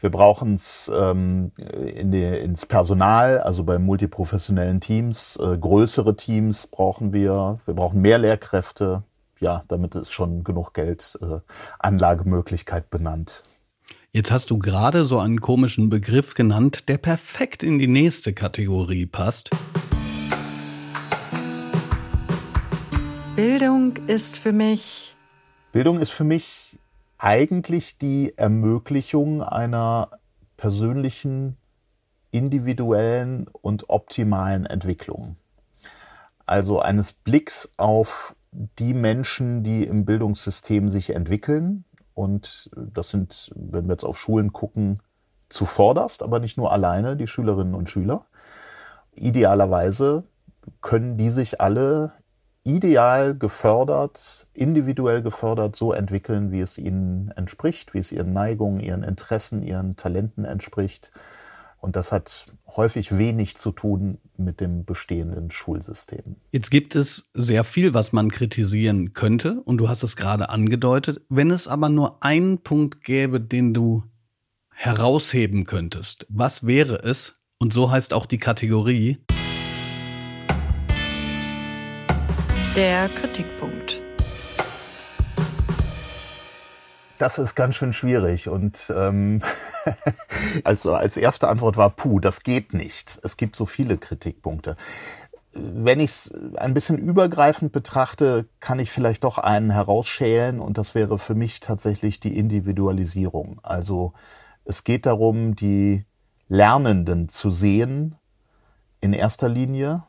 [0.00, 1.52] Wir brauchen es ähm,
[1.94, 5.36] in die, ins Personal, also bei multiprofessionellen Teams.
[5.36, 7.58] Äh, größere Teams brauchen wir.
[7.66, 9.02] Wir brauchen mehr Lehrkräfte.
[9.40, 11.40] Ja, damit ist schon genug Geld, äh,
[11.78, 13.44] Anlagemöglichkeit benannt.
[14.12, 19.06] Jetzt hast du gerade so einen komischen Begriff genannt, der perfekt in die nächste Kategorie
[19.06, 19.50] passt.
[23.36, 25.14] Bildung ist für mich.
[25.70, 26.80] Bildung ist für mich
[27.18, 30.10] eigentlich die Ermöglichung einer
[30.56, 31.56] persönlichen,
[32.32, 35.36] individuellen und optimalen Entwicklung.
[36.46, 41.84] Also eines Blicks auf die Menschen, die im Bildungssystem sich entwickeln,
[42.20, 45.00] und das sind, wenn wir jetzt auf Schulen gucken,
[45.48, 48.26] zuvorderst, aber nicht nur alleine die Schülerinnen und Schüler.
[49.14, 50.24] Idealerweise
[50.82, 52.12] können die sich alle
[52.62, 59.02] ideal gefördert, individuell gefördert so entwickeln, wie es ihnen entspricht, wie es ihren Neigungen, ihren
[59.02, 61.12] Interessen, ihren Talenten entspricht.
[61.80, 66.36] Und das hat häufig wenig zu tun mit dem bestehenden Schulsystem.
[66.52, 71.22] Jetzt gibt es sehr viel, was man kritisieren könnte, und du hast es gerade angedeutet.
[71.28, 74.04] Wenn es aber nur einen Punkt gäbe, den du
[74.70, 77.34] herausheben könntest, was wäre es?
[77.58, 79.18] Und so heißt auch die Kategorie.
[82.76, 83.99] Der Kritikpunkt.
[87.20, 89.42] Das ist ganz schön schwierig und ähm,
[90.64, 93.20] also als erste Antwort war, puh, das geht nicht.
[93.22, 94.74] Es gibt so viele Kritikpunkte.
[95.52, 100.94] Wenn ich es ein bisschen übergreifend betrachte, kann ich vielleicht doch einen herausschälen und das
[100.94, 103.60] wäre für mich tatsächlich die Individualisierung.
[103.62, 104.14] Also
[104.64, 106.06] es geht darum, die
[106.48, 108.16] Lernenden zu sehen
[109.02, 110.04] in erster Linie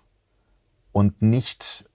[0.94, 1.90] und nicht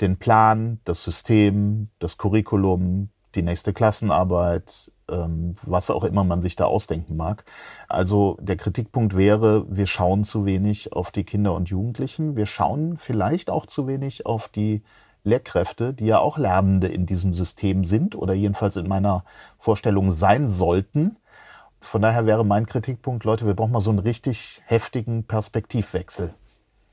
[0.00, 6.56] den Plan, das System, das Curriculum, die nächste Klassenarbeit, ähm, was auch immer man sich
[6.56, 7.44] da ausdenken mag.
[7.88, 12.36] Also der Kritikpunkt wäre, wir schauen zu wenig auf die Kinder und Jugendlichen.
[12.36, 14.82] Wir schauen vielleicht auch zu wenig auf die
[15.22, 19.24] Lehrkräfte, die ja auch Lernende in diesem System sind oder jedenfalls in meiner
[19.58, 21.16] Vorstellung sein sollten.
[21.80, 26.32] Von daher wäre mein Kritikpunkt, Leute, wir brauchen mal so einen richtig heftigen Perspektivwechsel.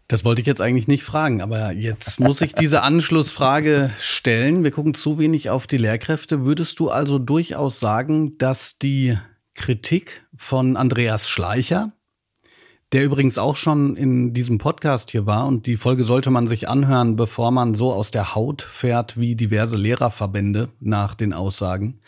[0.08, 4.64] Das wollte ich jetzt eigentlich nicht fragen, aber jetzt muss ich diese Anschlussfrage stellen.
[4.64, 6.46] Wir gucken zu wenig auf die Lehrkräfte.
[6.46, 9.18] Würdest du also durchaus sagen, dass die
[9.56, 11.92] Kritik von Andreas Schleicher,
[12.92, 16.70] der übrigens auch schon in diesem Podcast hier war und die Folge sollte man sich
[16.70, 22.00] anhören, bevor man so aus der Haut fährt wie diverse Lehrerverbände nach den Aussagen.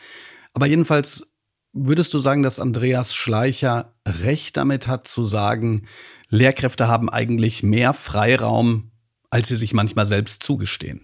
[0.54, 1.28] Aber jedenfalls
[1.86, 5.88] würdest du sagen, dass Andreas Schleicher recht damit hat zu sagen,
[6.30, 8.92] Lehrkräfte haben eigentlich mehr Freiraum,
[9.30, 11.02] als sie sich manchmal selbst zugestehen.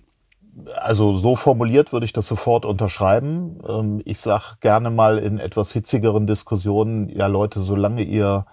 [0.75, 3.59] Also so formuliert würde ich das sofort unterschreiben.
[3.67, 8.45] Ähm, ich sage gerne mal in etwas hitzigeren Diskussionen, ja Leute, solange ihr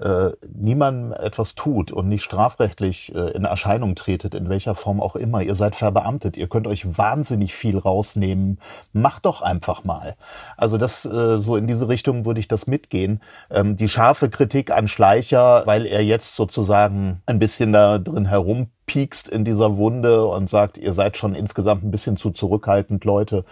[0.00, 5.16] äh, niemandem etwas tut und nicht strafrechtlich äh, in Erscheinung tretet, in welcher Form auch
[5.16, 8.58] immer, ihr seid verbeamtet, ihr könnt euch wahnsinnig viel rausnehmen,
[8.92, 10.16] macht doch einfach mal.
[10.56, 13.20] Also das äh, so in diese Richtung würde ich das mitgehen.
[13.50, 18.68] Ähm, die scharfe Kritik an Schleicher, weil er jetzt sozusagen ein bisschen da drin herum
[18.92, 23.46] piekst in dieser Wunde und sagt, ihr seid schon insgesamt ein bisschen zu zurückhaltend, Leute,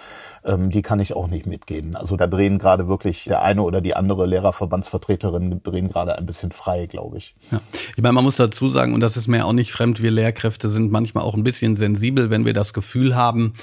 [0.45, 1.97] ähm, die kann ich auch nicht mitgehen.
[1.97, 6.53] Also da drehen gerade wirklich der eine oder die andere Lehrerverbandsvertreterin drehen gerade ein bisschen
[6.53, 7.37] frei, glaube ich.
[7.51, 7.63] Ja.
[7.97, 10.69] Ich meine, man muss dazu sagen, und das ist mir auch nicht fremd, wir Lehrkräfte
[10.69, 13.55] sind manchmal auch ein bisschen sensibel, wenn wir das Gefühl haben,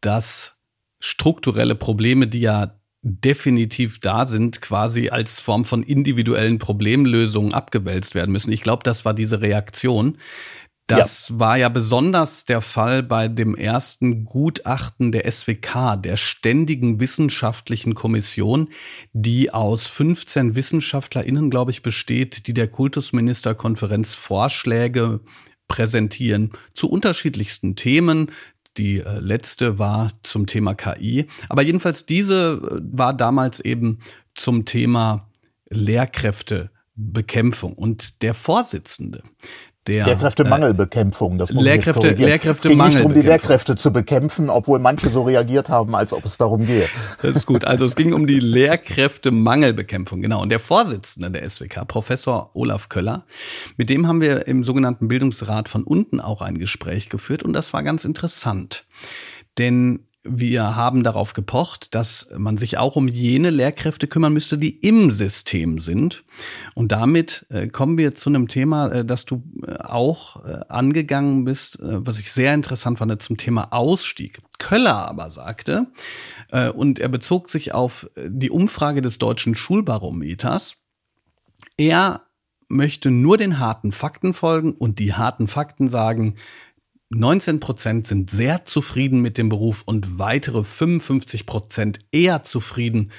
[0.00, 0.56] dass
[0.98, 8.32] strukturelle Probleme, die ja definitiv da sind, quasi als Form von individuellen Problemlösungen abgewälzt werden
[8.32, 8.50] müssen.
[8.50, 10.16] Ich glaube, das war diese Reaktion.
[10.88, 11.38] Das ja.
[11.38, 18.70] war ja besonders der Fall bei dem ersten Gutachten der SWK, der Ständigen Wissenschaftlichen Kommission,
[19.12, 25.20] die aus 15 WissenschaftlerInnen, glaube ich, besteht, die der Kultusministerkonferenz Vorschläge
[25.68, 28.32] präsentieren zu unterschiedlichsten Themen.
[28.78, 31.26] Die äh, letzte war zum Thema KI.
[31.50, 33.98] Aber jedenfalls diese äh, war damals eben
[34.34, 35.28] zum Thema
[35.68, 37.74] Lehrkräftebekämpfung.
[37.74, 39.22] Und der Vorsitzende,
[39.86, 41.38] der Lehrkräftemangelbekämpfung.
[41.38, 42.88] Das muss Lehrkräfte, ich Lehrkräftemangel.
[42.88, 46.24] Es ging nicht um die Lehrkräfte zu bekämpfen, obwohl manche so reagiert haben, als ob
[46.24, 46.88] es darum gehe.
[47.22, 47.64] Das ist gut.
[47.64, 50.42] Also es ging um die Lehrkräftemangelbekämpfung, genau.
[50.42, 53.24] Und der Vorsitzende der SWK, Professor Olaf Köller,
[53.76, 57.72] mit dem haben wir im sogenannten Bildungsrat von unten auch ein Gespräch geführt und das
[57.72, 58.84] war ganz interessant.
[59.56, 64.78] Denn wir haben darauf gepocht, dass man sich auch um jene Lehrkräfte kümmern müsste, die
[64.78, 66.24] im System sind.
[66.74, 71.44] Und damit äh, kommen wir zu einem Thema, äh, das du äh, auch äh, angegangen
[71.44, 74.40] bist, äh, was ich sehr interessant fand, zum Thema Ausstieg.
[74.58, 75.86] Köller aber sagte,
[76.50, 80.76] äh, und er bezog sich auf die Umfrage des deutschen Schulbarometers,
[81.76, 82.22] er
[82.68, 86.34] möchte nur den harten Fakten folgen und die harten Fakten sagen,
[87.10, 93.12] 19 Prozent sind sehr zufrieden mit dem Beruf und weitere 55 Prozent eher zufrieden.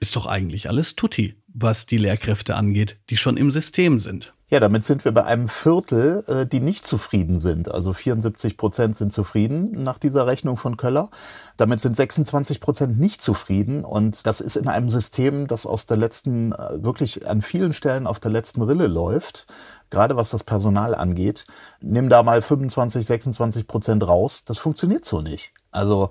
[0.00, 4.32] Ist doch eigentlich alles tutti, was die Lehrkräfte angeht, die schon im System sind.
[4.50, 7.70] Ja, damit sind wir bei einem Viertel, äh, die nicht zufrieden sind.
[7.70, 11.10] Also 74 Prozent sind zufrieden nach dieser Rechnung von Köller.
[11.58, 13.84] Damit sind 26 Prozent nicht zufrieden.
[13.84, 18.06] Und das ist in einem System, das aus der letzten, äh, wirklich an vielen Stellen
[18.06, 19.48] auf der letzten Rille läuft.
[19.90, 21.44] Gerade was das Personal angeht.
[21.82, 24.44] Nimm da mal 25, 26 Prozent raus.
[24.46, 25.52] Das funktioniert so nicht.
[25.72, 26.10] Also,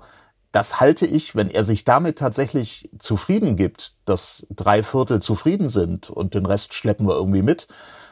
[0.52, 6.08] das halte ich, wenn er sich damit tatsächlich zufrieden gibt, dass drei Viertel zufrieden sind
[6.08, 7.66] und den Rest schleppen wir irgendwie mit,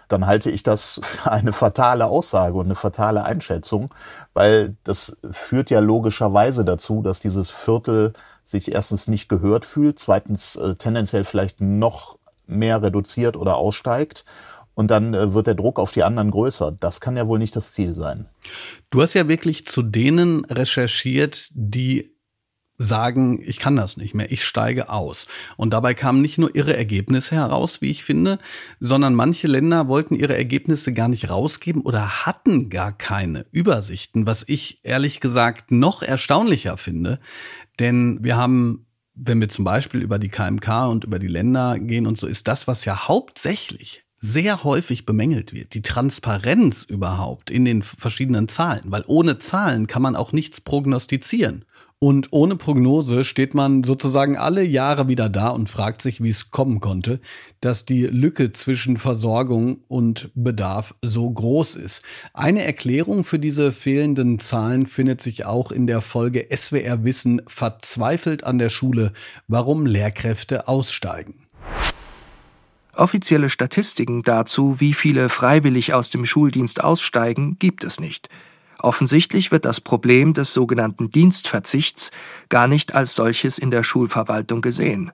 [0.09, 3.95] dann halte ich das für eine fatale Aussage und eine fatale Einschätzung,
[4.35, 8.13] weil das führt ja logischerweise dazu, dass dieses Viertel
[8.45, 14.25] sich erstens nicht gehört fühlt, zweitens äh, tendenziell vielleicht noch mehr reduziert oder aussteigt
[14.75, 16.77] und dann äh, wird der Druck auf die anderen größer.
[16.79, 18.27] Das kann ja wohl nicht das Ziel sein.
[18.91, 22.16] Du hast ja wirklich zu denen recherchiert, die
[22.79, 25.27] sagen, ich kann das nicht mehr, ich steige aus.
[25.57, 28.39] Und dabei kamen nicht nur ihre Ergebnisse heraus, wie ich finde,
[28.81, 34.45] sondern manche Länder wollten ihre Ergebnisse gar nicht rausgeben oder hatten gar keine Übersichten, was
[34.47, 37.19] ich ehrlich gesagt noch erstaunlicher finde.
[37.79, 42.07] Denn wir haben, wenn wir zum Beispiel über die KMK und über die Länder gehen
[42.07, 47.65] und so, ist das, was ja hauptsächlich sehr häufig bemängelt wird, die Transparenz überhaupt in
[47.65, 51.65] den verschiedenen Zahlen, weil ohne Zahlen kann man auch nichts prognostizieren.
[51.99, 56.51] Und ohne Prognose steht man sozusagen alle Jahre wieder da und fragt sich, wie es
[56.51, 57.21] kommen konnte,
[57.61, 62.03] dass die Lücke zwischen Versorgung und Bedarf so groß ist.
[62.35, 68.45] Eine Erklärung für diese fehlenden Zahlen findet sich auch in der Folge SWR Wissen verzweifelt
[68.45, 69.15] an der Schule,
[69.49, 71.47] warum Lehrkräfte aussteigen.
[72.93, 78.29] Offizielle Statistiken dazu, wie viele freiwillig aus dem Schuldienst aussteigen, gibt es nicht.
[78.79, 82.11] Offensichtlich wird das Problem des sogenannten Dienstverzichts
[82.49, 85.13] gar nicht als solches in der Schulverwaltung gesehen.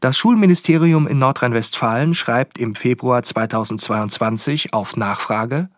[0.00, 5.68] Das Schulministerium in Nordrhein-Westfalen schreibt im Februar 2022 auf Nachfrage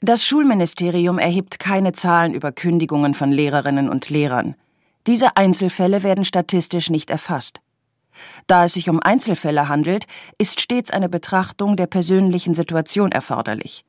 [0.00, 4.56] Das Schulministerium erhebt keine Zahlen über Kündigungen von Lehrerinnen und Lehrern.
[5.06, 7.60] Diese Einzelfälle werden statistisch nicht erfasst.
[8.46, 13.84] Da es sich um Einzelfälle handelt, ist stets eine Betrachtung der persönlichen Situation erforderlich.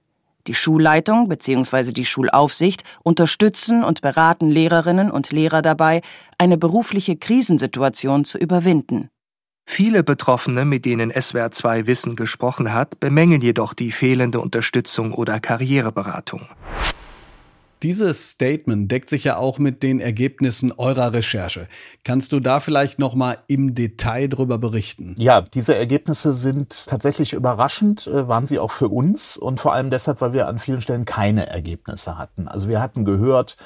[0.47, 1.91] Die Schulleitung bzw.
[1.91, 6.01] die Schulaufsicht unterstützen und beraten Lehrerinnen und Lehrer dabei,
[6.38, 9.10] eine berufliche Krisensituation zu überwinden.
[9.65, 15.39] Viele Betroffene, mit denen SWR 2 Wissen gesprochen hat, bemängeln jedoch die fehlende Unterstützung oder
[15.39, 16.47] Karriereberatung.
[17.84, 21.67] Dieses Statement deckt sich ja auch mit den Ergebnissen eurer Recherche.
[22.04, 25.15] Kannst du da vielleicht noch mal im Detail darüber berichten?
[25.17, 29.89] Ja, diese Ergebnisse sind tatsächlich überraschend, äh, waren sie auch für uns und vor allem
[29.89, 32.48] deshalb, weil wir an vielen Stellen keine Ergebnisse hatten.
[32.48, 33.58] Also wir hatten gehört,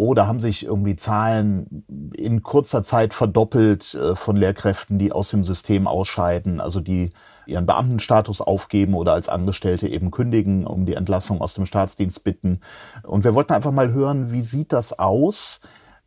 [0.00, 1.84] oh, da haben sich irgendwie Zahlen
[2.16, 7.10] in kurzer Zeit verdoppelt äh, von Lehrkräften, die aus dem System ausscheiden, also die
[7.46, 12.60] ihren Beamtenstatus aufgeben oder als Angestellte eben kündigen, um die Entlassung aus dem Staatsdienst bitten.
[13.02, 15.60] Und wir wollten einfach mal hören, wie sieht das aus?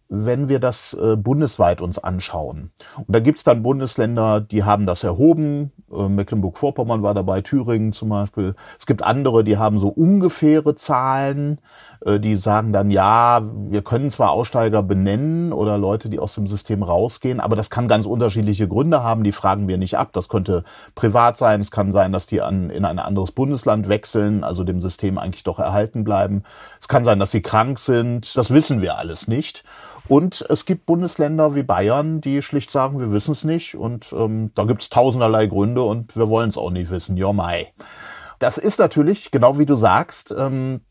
[0.10, 2.72] Wenn wir das äh, bundesweit uns anschauen.
[2.98, 5.72] Und da gibt's dann Bundesländer, die haben das erhoben.
[5.92, 8.56] Äh, Mecklenburg-Vorpommern war dabei, Thüringen zum Beispiel.
[8.80, 11.60] Es gibt andere, die haben so ungefähre Zahlen.
[12.06, 16.48] Äh, die sagen dann, ja, wir können zwar Aussteiger benennen oder Leute, die aus dem
[16.48, 19.24] System rausgehen, aber das kann ganz unterschiedliche Gründe haben.
[19.24, 20.10] Die fragen wir nicht ab.
[20.14, 20.64] Das könnte
[20.96, 21.62] privat sein.
[21.62, 25.44] Es kann sein, dass die an, in ein anderes Bundesland wechseln, also dem System eigentlich
[25.44, 26.44] doch erhalten bleiben.
[26.80, 28.36] Es kann sein, dass sie krank sind.
[28.36, 29.64] Das wissen wir alles nicht.
[30.08, 33.76] Und es gibt Bundesländer wie Bayern, die schlicht sagen, wir wissen es nicht.
[33.76, 37.16] Und ähm, da gibt es tausenderlei Gründe und wir wollen es auch nicht wissen.
[37.18, 37.72] Ja, mai.
[38.40, 40.82] Das ist natürlich, genau wie du sagst, ähm,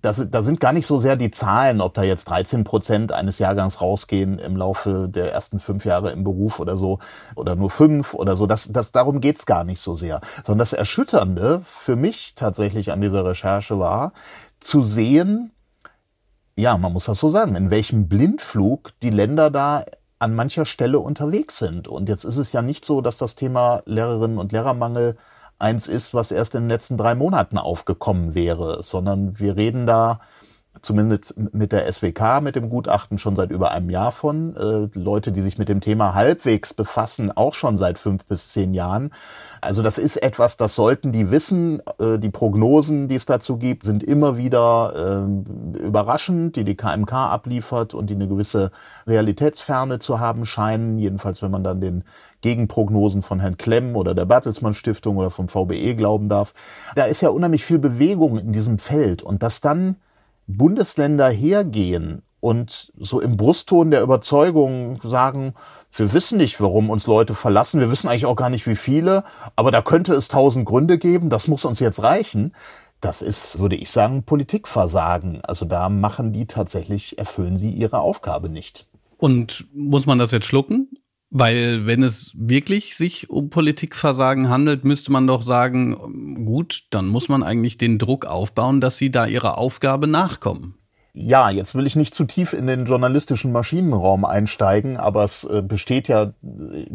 [0.00, 3.38] das, da sind gar nicht so sehr die Zahlen, ob da jetzt 13 Prozent eines
[3.38, 6.98] Jahrgangs rausgehen im Laufe der ersten fünf Jahre im Beruf oder so,
[7.36, 8.46] oder nur fünf oder so.
[8.46, 10.22] Das, das, darum geht's gar nicht so sehr.
[10.46, 14.12] Sondern das Erschütternde für mich tatsächlich an dieser Recherche war,
[14.58, 15.52] zu sehen,
[16.58, 19.84] ja, man muss das so sagen, in welchem Blindflug die Länder da
[20.18, 21.86] an mancher Stelle unterwegs sind.
[21.86, 25.16] Und jetzt ist es ja nicht so, dass das Thema Lehrerinnen und Lehrermangel
[25.60, 30.18] eins ist, was erst in den letzten drei Monaten aufgekommen wäre, sondern wir reden da
[30.82, 34.54] zumindest mit der SWK, mit dem Gutachten schon seit über einem Jahr von.
[34.56, 38.74] Äh, Leute, die sich mit dem Thema halbwegs befassen, auch schon seit fünf bis zehn
[38.74, 39.10] Jahren.
[39.60, 41.82] Also das ist etwas, das sollten die wissen.
[41.98, 47.12] Äh, die Prognosen, die es dazu gibt, sind immer wieder äh, überraschend, die die KMK
[47.12, 48.70] abliefert und die eine gewisse
[49.06, 50.98] Realitätsferne zu haben scheinen.
[50.98, 52.04] Jedenfalls, wenn man dann den
[52.40, 56.54] Gegenprognosen von Herrn Klemm oder der Bertelsmann Stiftung oder vom VBE glauben darf.
[56.94, 59.96] Da ist ja unheimlich viel Bewegung in diesem Feld und dass dann
[60.48, 65.54] Bundesländer hergehen und so im Brustton der Überzeugung sagen,
[65.92, 69.24] wir wissen nicht, warum uns Leute verlassen, wir wissen eigentlich auch gar nicht, wie viele,
[69.56, 72.52] aber da könnte es tausend Gründe geben, das muss uns jetzt reichen.
[73.00, 75.40] Das ist, würde ich sagen, Politikversagen.
[75.44, 78.88] Also da machen die tatsächlich, erfüllen sie ihre Aufgabe nicht.
[79.18, 80.88] Und muss man das jetzt schlucken?
[81.30, 87.28] Weil wenn es wirklich sich um Politikversagen handelt, müsste man doch sagen, gut, dann muss
[87.28, 90.78] man eigentlich den Druck aufbauen, dass sie da ihrer Aufgabe nachkommen.
[91.20, 95.62] Ja, jetzt will ich nicht zu tief in den journalistischen Maschinenraum einsteigen, aber es äh,
[95.62, 96.32] besteht ja,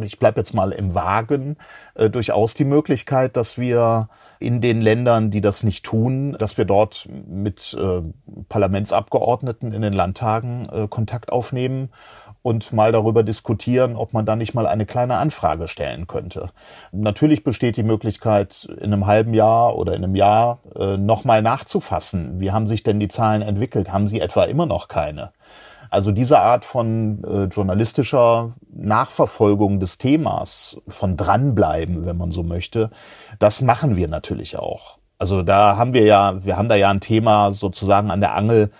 [0.01, 1.57] ich bleibe jetzt mal im Wagen,
[1.95, 4.07] äh, durchaus die Möglichkeit, dass wir
[4.39, 8.01] in den Ländern, die das nicht tun, dass wir dort mit äh,
[8.47, 11.89] Parlamentsabgeordneten in den Landtagen Kontakt aufnehmen
[12.43, 16.51] und mal darüber diskutieren, ob man da nicht mal eine kleine Anfrage stellen könnte.
[16.91, 22.39] Natürlich besteht die Möglichkeit, in einem halben Jahr oder in einem Jahr äh, nochmal nachzufassen.
[22.39, 23.91] Wie haben sich denn die Zahlen entwickelt?
[23.91, 25.31] Haben sie etwa immer noch keine?
[25.89, 32.89] Also diese Art von äh, journalistischer Nachverfolgung des Themas, von dranbleiben, wenn man so möchte,
[33.39, 34.97] das machen wir natürlich auch.
[35.19, 38.71] Also da haben wir ja, wir haben da ja ein Thema sozusagen an der Angel,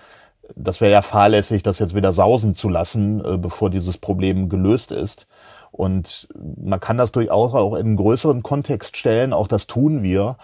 [0.54, 4.92] das wäre ja fahrlässig, das jetzt wieder sausen zu lassen, äh, bevor dieses Problem gelöst
[4.92, 5.26] ist.
[5.70, 10.36] Und man kann das durchaus auch in einen größeren Kontext stellen, auch das tun wir.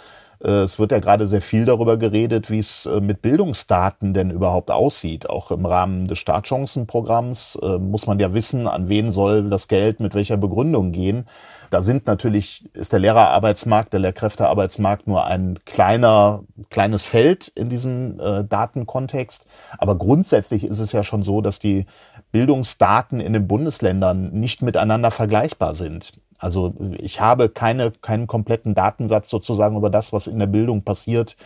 [0.42, 4.30] Äh, es wird ja gerade sehr viel darüber geredet, wie es äh, mit Bildungsdaten denn
[4.30, 5.28] überhaupt aussieht.
[5.28, 10.00] Auch im Rahmen des Startchancenprogramms äh, muss man ja wissen, an wen soll das Geld
[10.00, 11.26] mit welcher Begründung gehen.
[11.70, 18.18] Da sind natürlich, ist der Lehrerarbeitsmarkt, der Lehrkräftearbeitsmarkt nur ein kleiner, kleines Feld in diesem
[18.18, 19.46] äh, Datenkontext.
[19.78, 21.86] Aber grundsätzlich ist es ja schon so, dass die
[22.32, 26.12] Bildungsdaten in den Bundesländern nicht miteinander vergleichbar sind.
[26.40, 31.36] Also ich habe keine, keinen kompletten Datensatz sozusagen über das, was in der Bildung passiert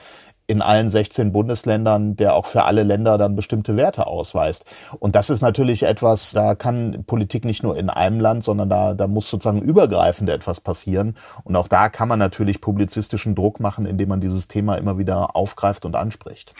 [0.46, 4.66] in allen 16 Bundesländern, der auch für alle Länder dann bestimmte Werte ausweist.
[4.98, 8.94] Und das ist natürlich etwas, da kann Politik nicht nur in einem Land, sondern da,
[8.94, 11.16] da muss sozusagen übergreifend etwas passieren.
[11.44, 15.34] Und auch da kann man natürlich publizistischen Druck machen, indem man dieses Thema immer wieder
[15.34, 16.54] aufgreift und anspricht.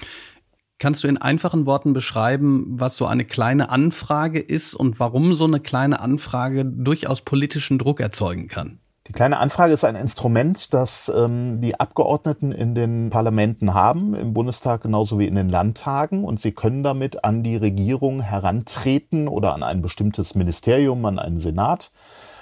[0.84, 5.44] Kannst du in einfachen Worten beschreiben, was so eine kleine Anfrage ist und warum so
[5.44, 8.80] eine kleine Anfrage durchaus politischen Druck erzeugen kann?
[9.06, 14.34] Die kleine Anfrage ist ein Instrument, das ähm, die Abgeordneten in den Parlamenten haben, im
[14.34, 16.22] Bundestag genauso wie in den Landtagen.
[16.22, 21.40] Und sie können damit an die Regierung herantreten oder an ein bestimmtes Ministerium, an einen
[21.40, 21.92] Senat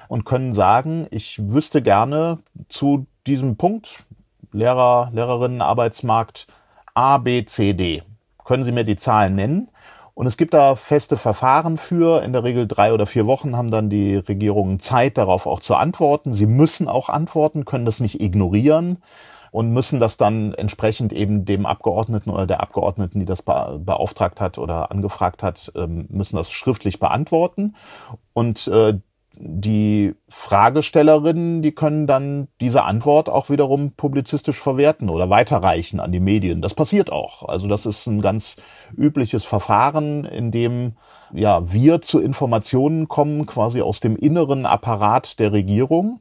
[0.09, 4.03] und können sagen, ich wüsste gerne zu diesem Punkt,
[4.51, 6.49] Lehrer, Lehrerinnen, Arbeitsmarkt
[6.93, 8.03] A, B, C, D
[8.45, 9.69] können Sie mir die Zahlen nennen?
[10.15, 12.23] Und es gibt da feste Verfahren für.
[12.23, 15.75] In der Regel drei oder vier Wochen haben dann die Regierungen Zeit, darauf auch zu
[15.75, 16.35] antworten.
[16.35, 18.99] Sie müssen auch antworten, können das nicht ignorieren
[19.53, 24.59] und müssen das dann entsprechend eben dem Abgeordneten oder der Abgeordneten, die das beauftragt hat
[24.59, 27.75] oder angefragt hat, ähm, müssen das schriftlich beantworten.
[28.33, 28.99] Und äh,
[29.39, 36.21] die Fragestellerinnen, die können dann diese Antwort auch wiederum publizistisch verwerten oder weiterreichen an die
[36.21, 36.61] Medien.
[36.61, 37.49] Das passiert auch.
[37.49, 38.57] Also das ist ein ganz
[38.97, 40.97] übliches Verfahren, in dem
[41.33, 46.21] ja wir zu Informationen kommen, quasi aus dem inneren Apparat der Regierung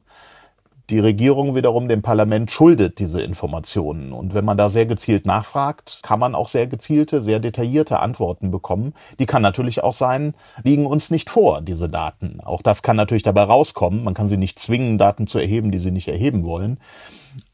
[0.92, 4.12] die Regierung wiederum dem Parlament schuldet diese Informationen.
[4.12, 8.50] Und wenn man da sehr gezielt nachfragt, kann man auch sehr gezielte, sehr detaillierte Antworten
[8.50, 8.92] bekommen.
[9.18, 12.40] Die kann natürlich auch sein, liegen uns nicht vor, diese Daten.
[12.44, 14.04] Auch das kann natürlich dabei rauskommen.
[14.04, 16.78] Man kann sie nicht zwingen, Daten zu erheben, die sie nicht erheben wollen.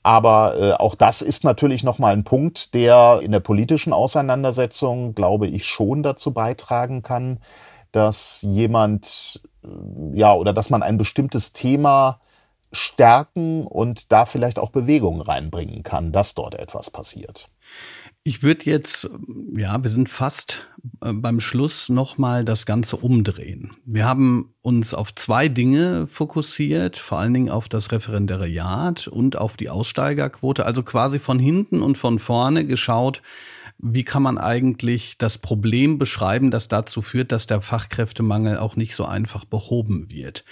[0.03, 5.47] Aber äh, auch das ist natürlich nochmal ein Punkt, der in der politischen Auseinandersetzung, glaube
[5.47, 7.39] ich, schon dazu beitragen kann,
[7.93, 12.19] dass jemand, äh, ja, oder dass man ein bestimmtes Thema
[12.73, 17.51] stärken und da vielleicht auch Bewegung reinbringen kann, dass dort etwas passiert.
[18.25, 19.09] Ich würde jetzt,
[19.57, 20.69] ja, wir sind fast
[21.01, 23.71] äh, beim Schluss nochmal das Ganze umdrehen.
[23.87, 29.57] Wir haben uns auf zwei Dinge fokussiert, vor allen Dingen auf das Referendariat und auf
[29.57, 33.23] die Aussteigerquote, also quasi von hinten und von vorne geschaut,
[33.79, 38.95] wie kann man eigentlich das Problem beschreiben, das dazu führt, dass der Fachkräftemangel auch nicht
[38.95, 40.45] so einfach behoben wird.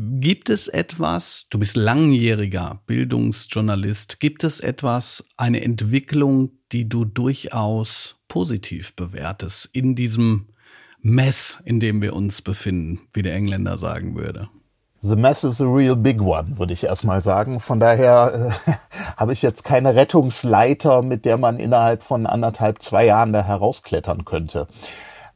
[0.00, 8.14] Gibt es etwas, du bist langjähriger Bildungsjournalist, gibt es etwas, eine Entwicklung, die du durchaus
[8.28, 10.50] positiv bewertest in diesem
[11.00, 14.48] Mess, in dem wir uns befinden, wie der Engländer sagen würde?
[15.00, 17.58] The mess is a real big one, würde ich erstmal sagen.
[17.58, 18.72] Von daher äh,
[19.16, 24.24] habe ich jetzt keine Rettungsleiter, mit der man innerhalb von anderthalb, zwei Jahren da herausklettern
[24.24, 24.68] könnte.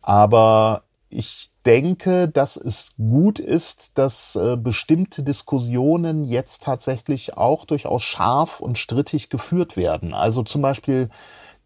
[0.02, 8.02] Aber ich denke, dass es gut ist, dass äh, bestimmte Diskussionen jetzt tatsächlich auch durchaus
[8.02, 10.14] scharf und strittig geführt werden.
[10.14, 11.08] Also zum Beispiel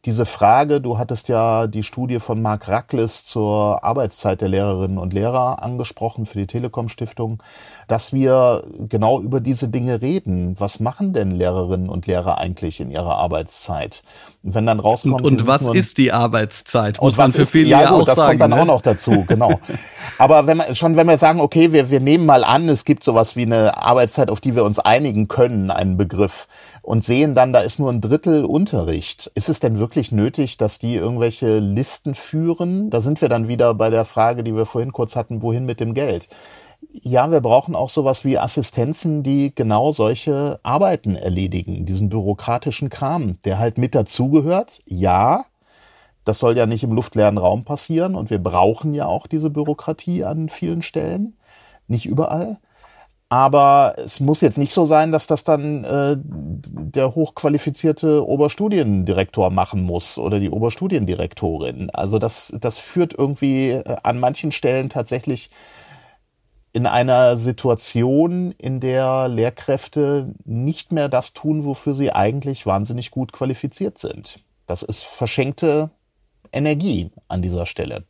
[0.06, 5.12] diese Frage, du hattest ja die Studie von Mark Rackles zur Arbeitszeit der Lehrerinnen und
[5.12, 7.42] Lehrer angesprochen für die Telekom Stiftung,
[7.88, 10.54] dass wir genau über diese Dinge reden.
[10.58, 14.02] Was machen denn Lehrerinnen und Lehrer eigentlich in ihrer Arbeitszeit?
[14.44, 15.22] Und wenn dann rauskommt.
[15.22, 17.00] Und, und was ist die Arbeitszeit?
[17.02, 18.62] Muss man für ist, viele ja, gut, auch das sagen, kommt dann ne?
[18.62, 19.58] auch noch dazu, genau.
[20.18, 23.02] Aber wenn man, schon wenn wir sagen, okay, wir, wir nehmen mal an, es gibt
[23.02, 26.46] sowas wie eine Arbeitszeit, auf die wir uns einigen können, einen Begriff,
[26.86, 29.28] und sehen dann, da ist nur ein Drittel Unterricht.
[29.34, 32.90] Ist es denn wirklich nötig, dass die irgendwelche Listen führen?
[32.90, 35.80] Da sind wir dann wieder bei der Frage, die wir vorhin kurz hatten, wohin mit
[35.80, 36.28] dem Geld?
[36.92, 43.38] Ja, wir brauchen auch sowas wie Assistenzen, die genau solche Arbeiten erledigen, diesen bürokratischen Kram,
[43.44, 44.80] der halt mit dazugehört.
[44.84, 45.44] Ja,
[46.24, 50.24] das soll ja nicht im luftleeren Raum passieren und wir brauchen ja auch diese Bürokratie
[50.24, 51.36] an vielen Stellen,
[51.88, 52.58] nicht überall.
[53.28, 59.82] Aber es muss jetzt nicht so sein, dass das dann äh, der hochqualifizierte Oberstudiendirektor machen
[59.82, 61.90] muss oder die Oberstudiendirektorin.
[61.90, 65.50] Also das, das führt irgendwie äh, an manchen Stellen tatsächlich
[66.72, 73.32] in einer Situation, in der Lehrkräfte nicht mehr das tun, wofür sie eigentlich wahnsinnig gut
[73.32, 74.40] qualifiziert sind.
[74.66, 75.90] Das ist verschenkte
[76.52, 78.04] Energie an dieser Stelle.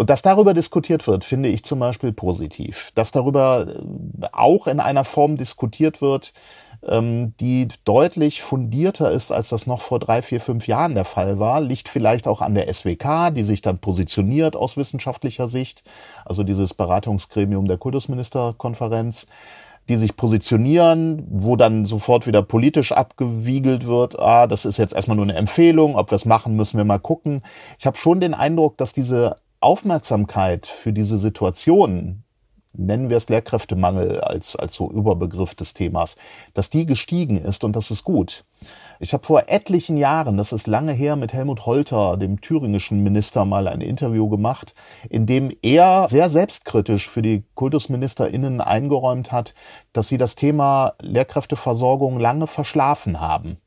[0.00, 2.90] Und dass darüber diskutiert wird, finde ich zum Beispiel positiv.
[2.94, 6.32] Dass darüber äh, auch in einer Form diskutiert wird,
[6.88, 11.38] ähm, die deutlich fundierter ist, als das noch vor drei, vier, fünf Jahren der Fall
[11.38, 15.82] war, liegt vielleicht auch an der SWK, die sich dann positioniert aus wissenschaftlicher Sicht,
[16.24, 19.26] also dieses Beratungsgremium der Kultusministerkonferenz
[19.88, 25.16] die sich positionieren, wo dann sofort wieder politisch abgewiegelt wird, ah, das ist jetzt erstmal
[25.16, 27.42] nur eine Empfehlung, ob wir es machen, müssen wir mal gucken.
[27.76, 32.24] Ich habe schon den Eindruck, dass diese Aufmerksamkeit für diese Situation,
[32.72, 36.16] nennen wir es Lehrkräftemangel als, als so Überbegriff des Themas,
[36.54, 38.44] dass die gestiegen ist und das ist gut.
[39.00, 43.44] Ich habe vor etlichen Jahren, das ist lange her, mit Helmut Holter, dem thüringischen Minister,
[43.44, 44.74] mal ein Interview gemacht,
[45.08, 49.54] in dem er sehr selbstkritisch für die KultusministerInnen eingeräumt hat,
[49.92, 53.58] dass sie das Thema Lehrkräfteversorgung lange verschlafen haben.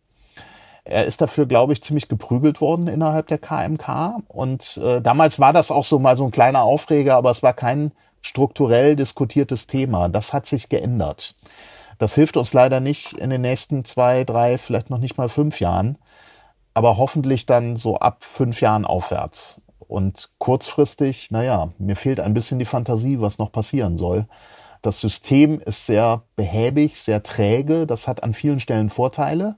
[0.86, 4.17] Er ist dafür, glaube ich, ziemlich geprügelt worden innerhalb der KMK.
[4.27, 7.53] Und äh, damals war das auch so mal so ein kleiner Aufreger, aber es war
[7.53, 10.09] kein strukturell diskutiertes Thema.
[10.09, 11.36] Das hat sich geändert.
[11.97, 15.59] Das hilft uns leider nicht in den nächsten zwei, drei, vielleicht noch nicht mal fünf
[15.59, 15.97] Jahren,
[16.73, 19.61] aber hoffentlich dann so ab fünf Jahren aufwärts.
[19.79, 24.25] Und kurzfristig, naja, mir fehlt ein bisschen die Fantasie, was noch passieren soll.
[24.81, 27.86] Das System ist sehr behäbig, sehr träge.
[27.86, 29.55] Das hat an vielen Stellen Vorteile.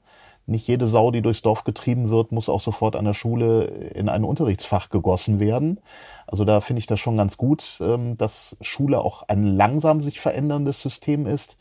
[0.48, 4.10] Nicht jede Sau, die durchs Dorf getrieben wird, muss auch sofort an der Schule in
[4.10, 5.80] ein Unterrichtsfach gegossen werden.
[6.28, 10.20] Also da finde ich das schon ganz gut, ähm, dass Schule auch ein langsam sich
[10.20, 11.58] veränderndes System ist.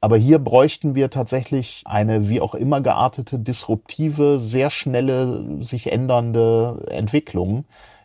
[0.00, 6.86] Aber hier bräuchten wir tatsächlich eine wie auch immer geartete, disruptive, sehr schnelle, sich ändernde
[6.90, 7.64] Entwicklung.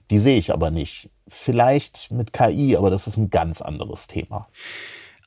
[0.09, 1.09] Die sehe ich aber nicht.
[1.27, 4.47] Vielleicht mit KI, aber das ist ein ganz anderes Thema.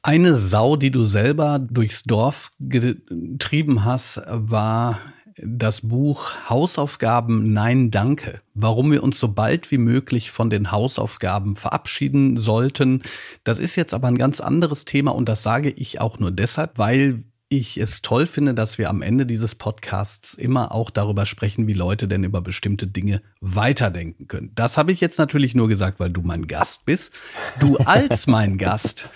[0.06, 5.00] Eine Sau, die du selber durchs Dorf getrieben hast, war
[5.36, 8.40] das Buch Hausaufgaben Nein Danke.
[8.54, 13.02] Warum wir uns so bald wie möglich von den Hausaufgaben verabschieden sollten.
[13.42, 16.78] Das ist jetzt aber ein ganz anderes Thema und das sage ich auch nur deshalb,
[16.78, 17.24] weil
[17.56, 21.72] ich es toll finde, dass wir am Ende dieses Podcasts immer auch darüber sprechen, wie
[21.72, 24.52] Leute denn über bestimmte Dinge weiterdenken können.
[24.54, 27.12] Das habe ich jetzt natürlich nur gesagt, weil du mein Gast bist.
[27.60, 29.10] Du als mein Gast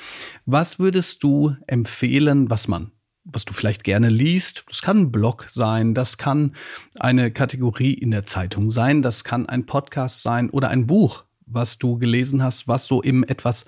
[0.46, 2.92] was würdest du empfehlen, was man
[3.24, 4.64] was du vielleicht gerne liest.
[4.68, 6.56] Das kann ein Blog sein, das kann
[6.98, 11.78] eine Kategorie in der Zeitung sein, das kann ein Podcast sein oder ein Buch, was
[11.78, 13.66] du gelesen hast, was so im etwas,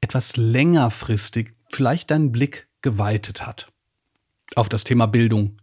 [0.00, 3.70] etwas längerfristig vielleicht deinen Blick geweitet hat
[4.56, 5.56] auf das Thema Bildung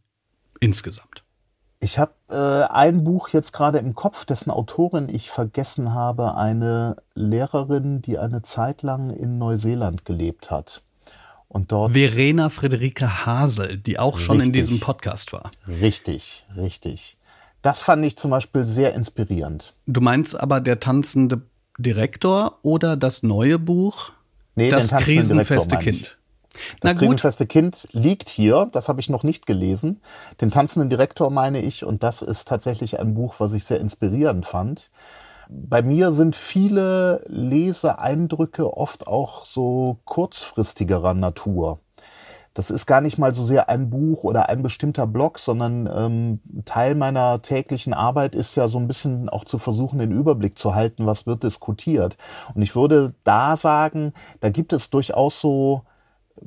[0.59, 1.23] insgesamt.
[1.79, 6.95] Ich habe äh, ein Buch jetzt gerade im Kopf, dessen Autorin ich vergessen habe, eine
[7.13, 10.81] Lehrerin, die eine Zeit lang in Neuseeland gelebt hat.
[11.47, 15.51] Und dort Verena Friederike Hasel, die auch schon richtig, in diesem Podcast war.
[15.67, 17.17] Richtig, richtig.
[17.61, 19.73] Das fand ich zum Beispiel sehr inspirierend.
[19.85, 21.41] Du meinst aber der tanzende
[21.77, 24.11] Direktor oder das neue Buch?
[24.55, 26.17] Nee, das krisenfeste Kind.
[26.79, 30.01] Das Na krisenfeste Kind liegt hier, das habe ich noch nicht gelesen.
[30.41, 34.45] Den tanzenden Direktor meine ich, und das ist tatsächlich ein Buch, was ich sehr inspirierend
[34.45, 34.89] fand.
[35.49, 41.79] Bei mir sind viele Leseeindrücke oft auch so kurzfristigerer Natur.
[42.55, 46.39] Das ist gar nicht mal so sehr ein Buch oder ein bestimmter Blog, sondern ähm,
[46.63, 50.73] Teil meiner täglichen Arbeit ist ja so ein bisschen auch zu versuchen, den Überblick zu
[50.73, 52.15] halten, was wird diskutiert.
[52.53, 55.83] Und ich würde da sagen, da gibt es durchaus so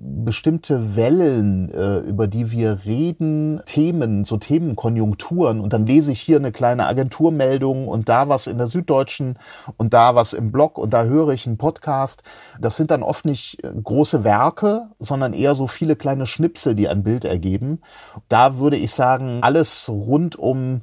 [0.01, 6.37] bestimmte Wellen, äh, über die wir reden, Themen, so Themenkonjunkturen und dann lese ich hier
[6.37, 9.39] eine kleine Agenturmeldung und da was in der Süddeutschen
[9.77, 12.23] und da was im Blog und da höre ich einen Podcast.
[12.61, 16.89] Das sind dann oft nicht äh, große Werke, sondern eher so viele kleine Schnipsel, die
[16.89, 17.81] ein Bild ergeben.
[18.29, 20.83] Da würde ich sagen, alles rund um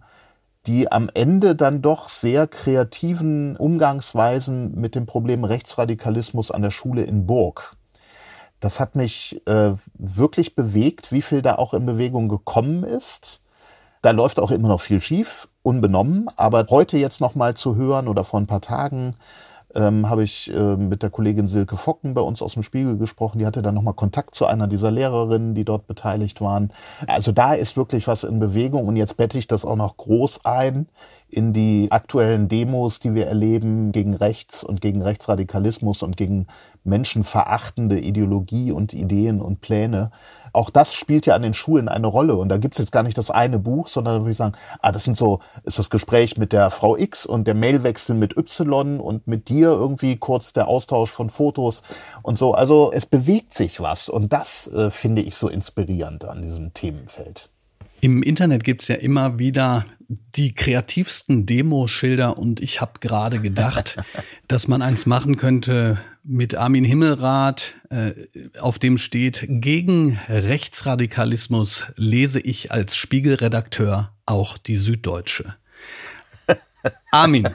[0.67, 7.03] die am Ende dann doch sehr kreativen Umgangsweisen mit dem Problem Rechtsradikalismus an der Schule
[7.03, 7.77] in Burg
[8.65, 13.43] das hat mich äh, wirklich bewegt, wie viel da auch in Bewegung gekommen ist.
[14.01, 16.27] Da läuft auch immer noch viel schief, unbenommen.
[16.35, 19.11] Aber heute jetzt noch mal zu hören oder vor ein paar Tagen
[19.75, 23.39] ähm, habe ich äh, mit der Kollegin Silke Focken bei uns aus dem Spiegel gesprochen.
[23.39, 26.71] Die hatte dann nochmal Kontakt zu einer dieser Lehrerinnen, die dort beteiligt waren.
[27.07, 30.43] Also da ist wirklich was in Bewegung und jetzt bette ich das auch noch groß
[30.43, 30.87] ein
[31.29, 36.47] in die aktuellen Demos, die wir erleben gegen Rechts und gegen Rechtsradikalismus und gegen
[36.83, 40.11] menschenverachtende Ideologie und Ideen und Pläne.
[40.53, 42.35] Auch das spielt ja an den Schulen eine Rolle.
[42.35, 44.91] Und da gibt's jetzt gar nicht das eine Buch, sondern da würde ich sagen, ah,
[44.91, 48.99] das sind so, ist das Gespräch mit der Frau X und der Mailwechsel mit Y
[48.99, 51.81] und mit dir irgendwie kurz der Austausch von Fotos
[52.21, 52.53] und so.
[52.53, 54.07] Also es bewegt sich was.
[54.07, 57.49] Und das äh, finde ich so inspirierend an diesem Themenfeld.
[58.01, 63.97] Im Internet gibt's ja immer wieder die kreativsten Demoschilder und ich habe gerade gedacht,
[64.47, 68.13] dass man eins machen könnte mit Armin Himmelrath, äh,
[68.59, 75.55] auf dem steht, gegen Rechtsradikalismus lese ich als Spiegelredakteur auch die Süddeutsche.
[77.11, 77.47] Armin,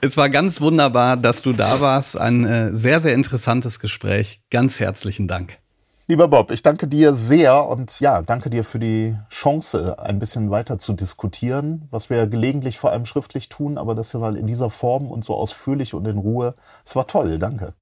[0.00, 2.16] es war ganz wunderbar, dass du da warst.
[2.16, 4.42] Ein äh, sehr, sehr interessantes Gespräch.
[4.50, 5.58] Ganz herzlichen Dank.
[6.06, 10.50] Lieber Bob, ich danke dir sehr und ja, danke dir für die Chance, ein bisschen
[10.50, 14.46] weiter zu diskutieren, was wir gelegentlich vor allem schriftlich tun, aber das ja mal in
[14.46, 16.52] dieser Form und so ausführlich und in Ruhe.
[16.84, 17.72] Es war toll, danke.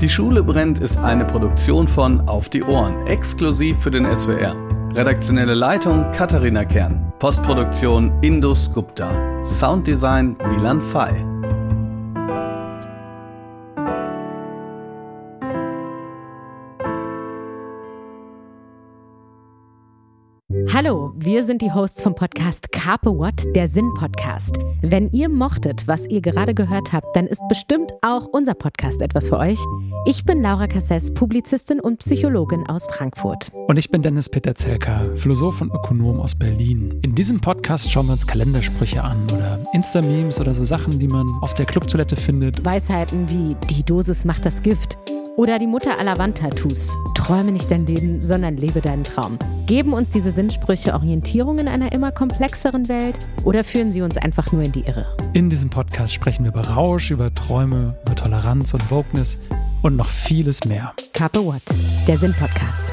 [0.00, 4.56] Die Schule brennt ist eine Produktion von Auf die Ohren, exklusiv für den SWR.
[4.94, 11.31] Redaktionelle Leitung Katharina Kern, Postproduktion Indus Gupta, Sounddesign Milan Fay.
[21.24, 24.56] Wir sind die Hosts vom Podcast Carpe What, der Sinn-Podcast.
[24.80, 29.28] Wenn ihr mochtet, was ihr gerade gehört habt, dann ist bestimmt auch unser Podcast etwas
[29.28, 29.58] für euch.
[30.04, 33.52] Ich bin Laura Cassess, Publizistin und Psychologin aus Frankfurt.
[33.68, 36.98] Und ich bin Dennis Peter Zelka, Philosoph und Ökonom aus Berlin.
[37.02, 41.28] In diesem Podcast schauen wir uns Kalendersprüche an oder Insta-Memes oder so Sachen, die man
[41.40, 42.64] auf der Clubtoilette findet.
[42.64, 44.98] Weisheiten wie die Dosis macht das Gift
[45.36, 46.96] oder die Mutter aller Wandtattoos.
[47.14, 49.38] Träume nicht dein Leben, sondern lebe deinen Traum.
[49.66, 54.52] Geben uns diese Sinnsprüche Orientierung in einer immer komplexeren Welt oder führen sie uns einfach
[54.52, 55.06] nur in die Irre?
[55.32, 59.48] In diesem Podcast sprechen wir über Rausch, über Träume, über Toleranz und Wokeness
[59.82, 60.92] und noch vieles mehr.
[61.12, 61.62] Carpe What,
[62.06, 62.88] der Sinn-Podcast.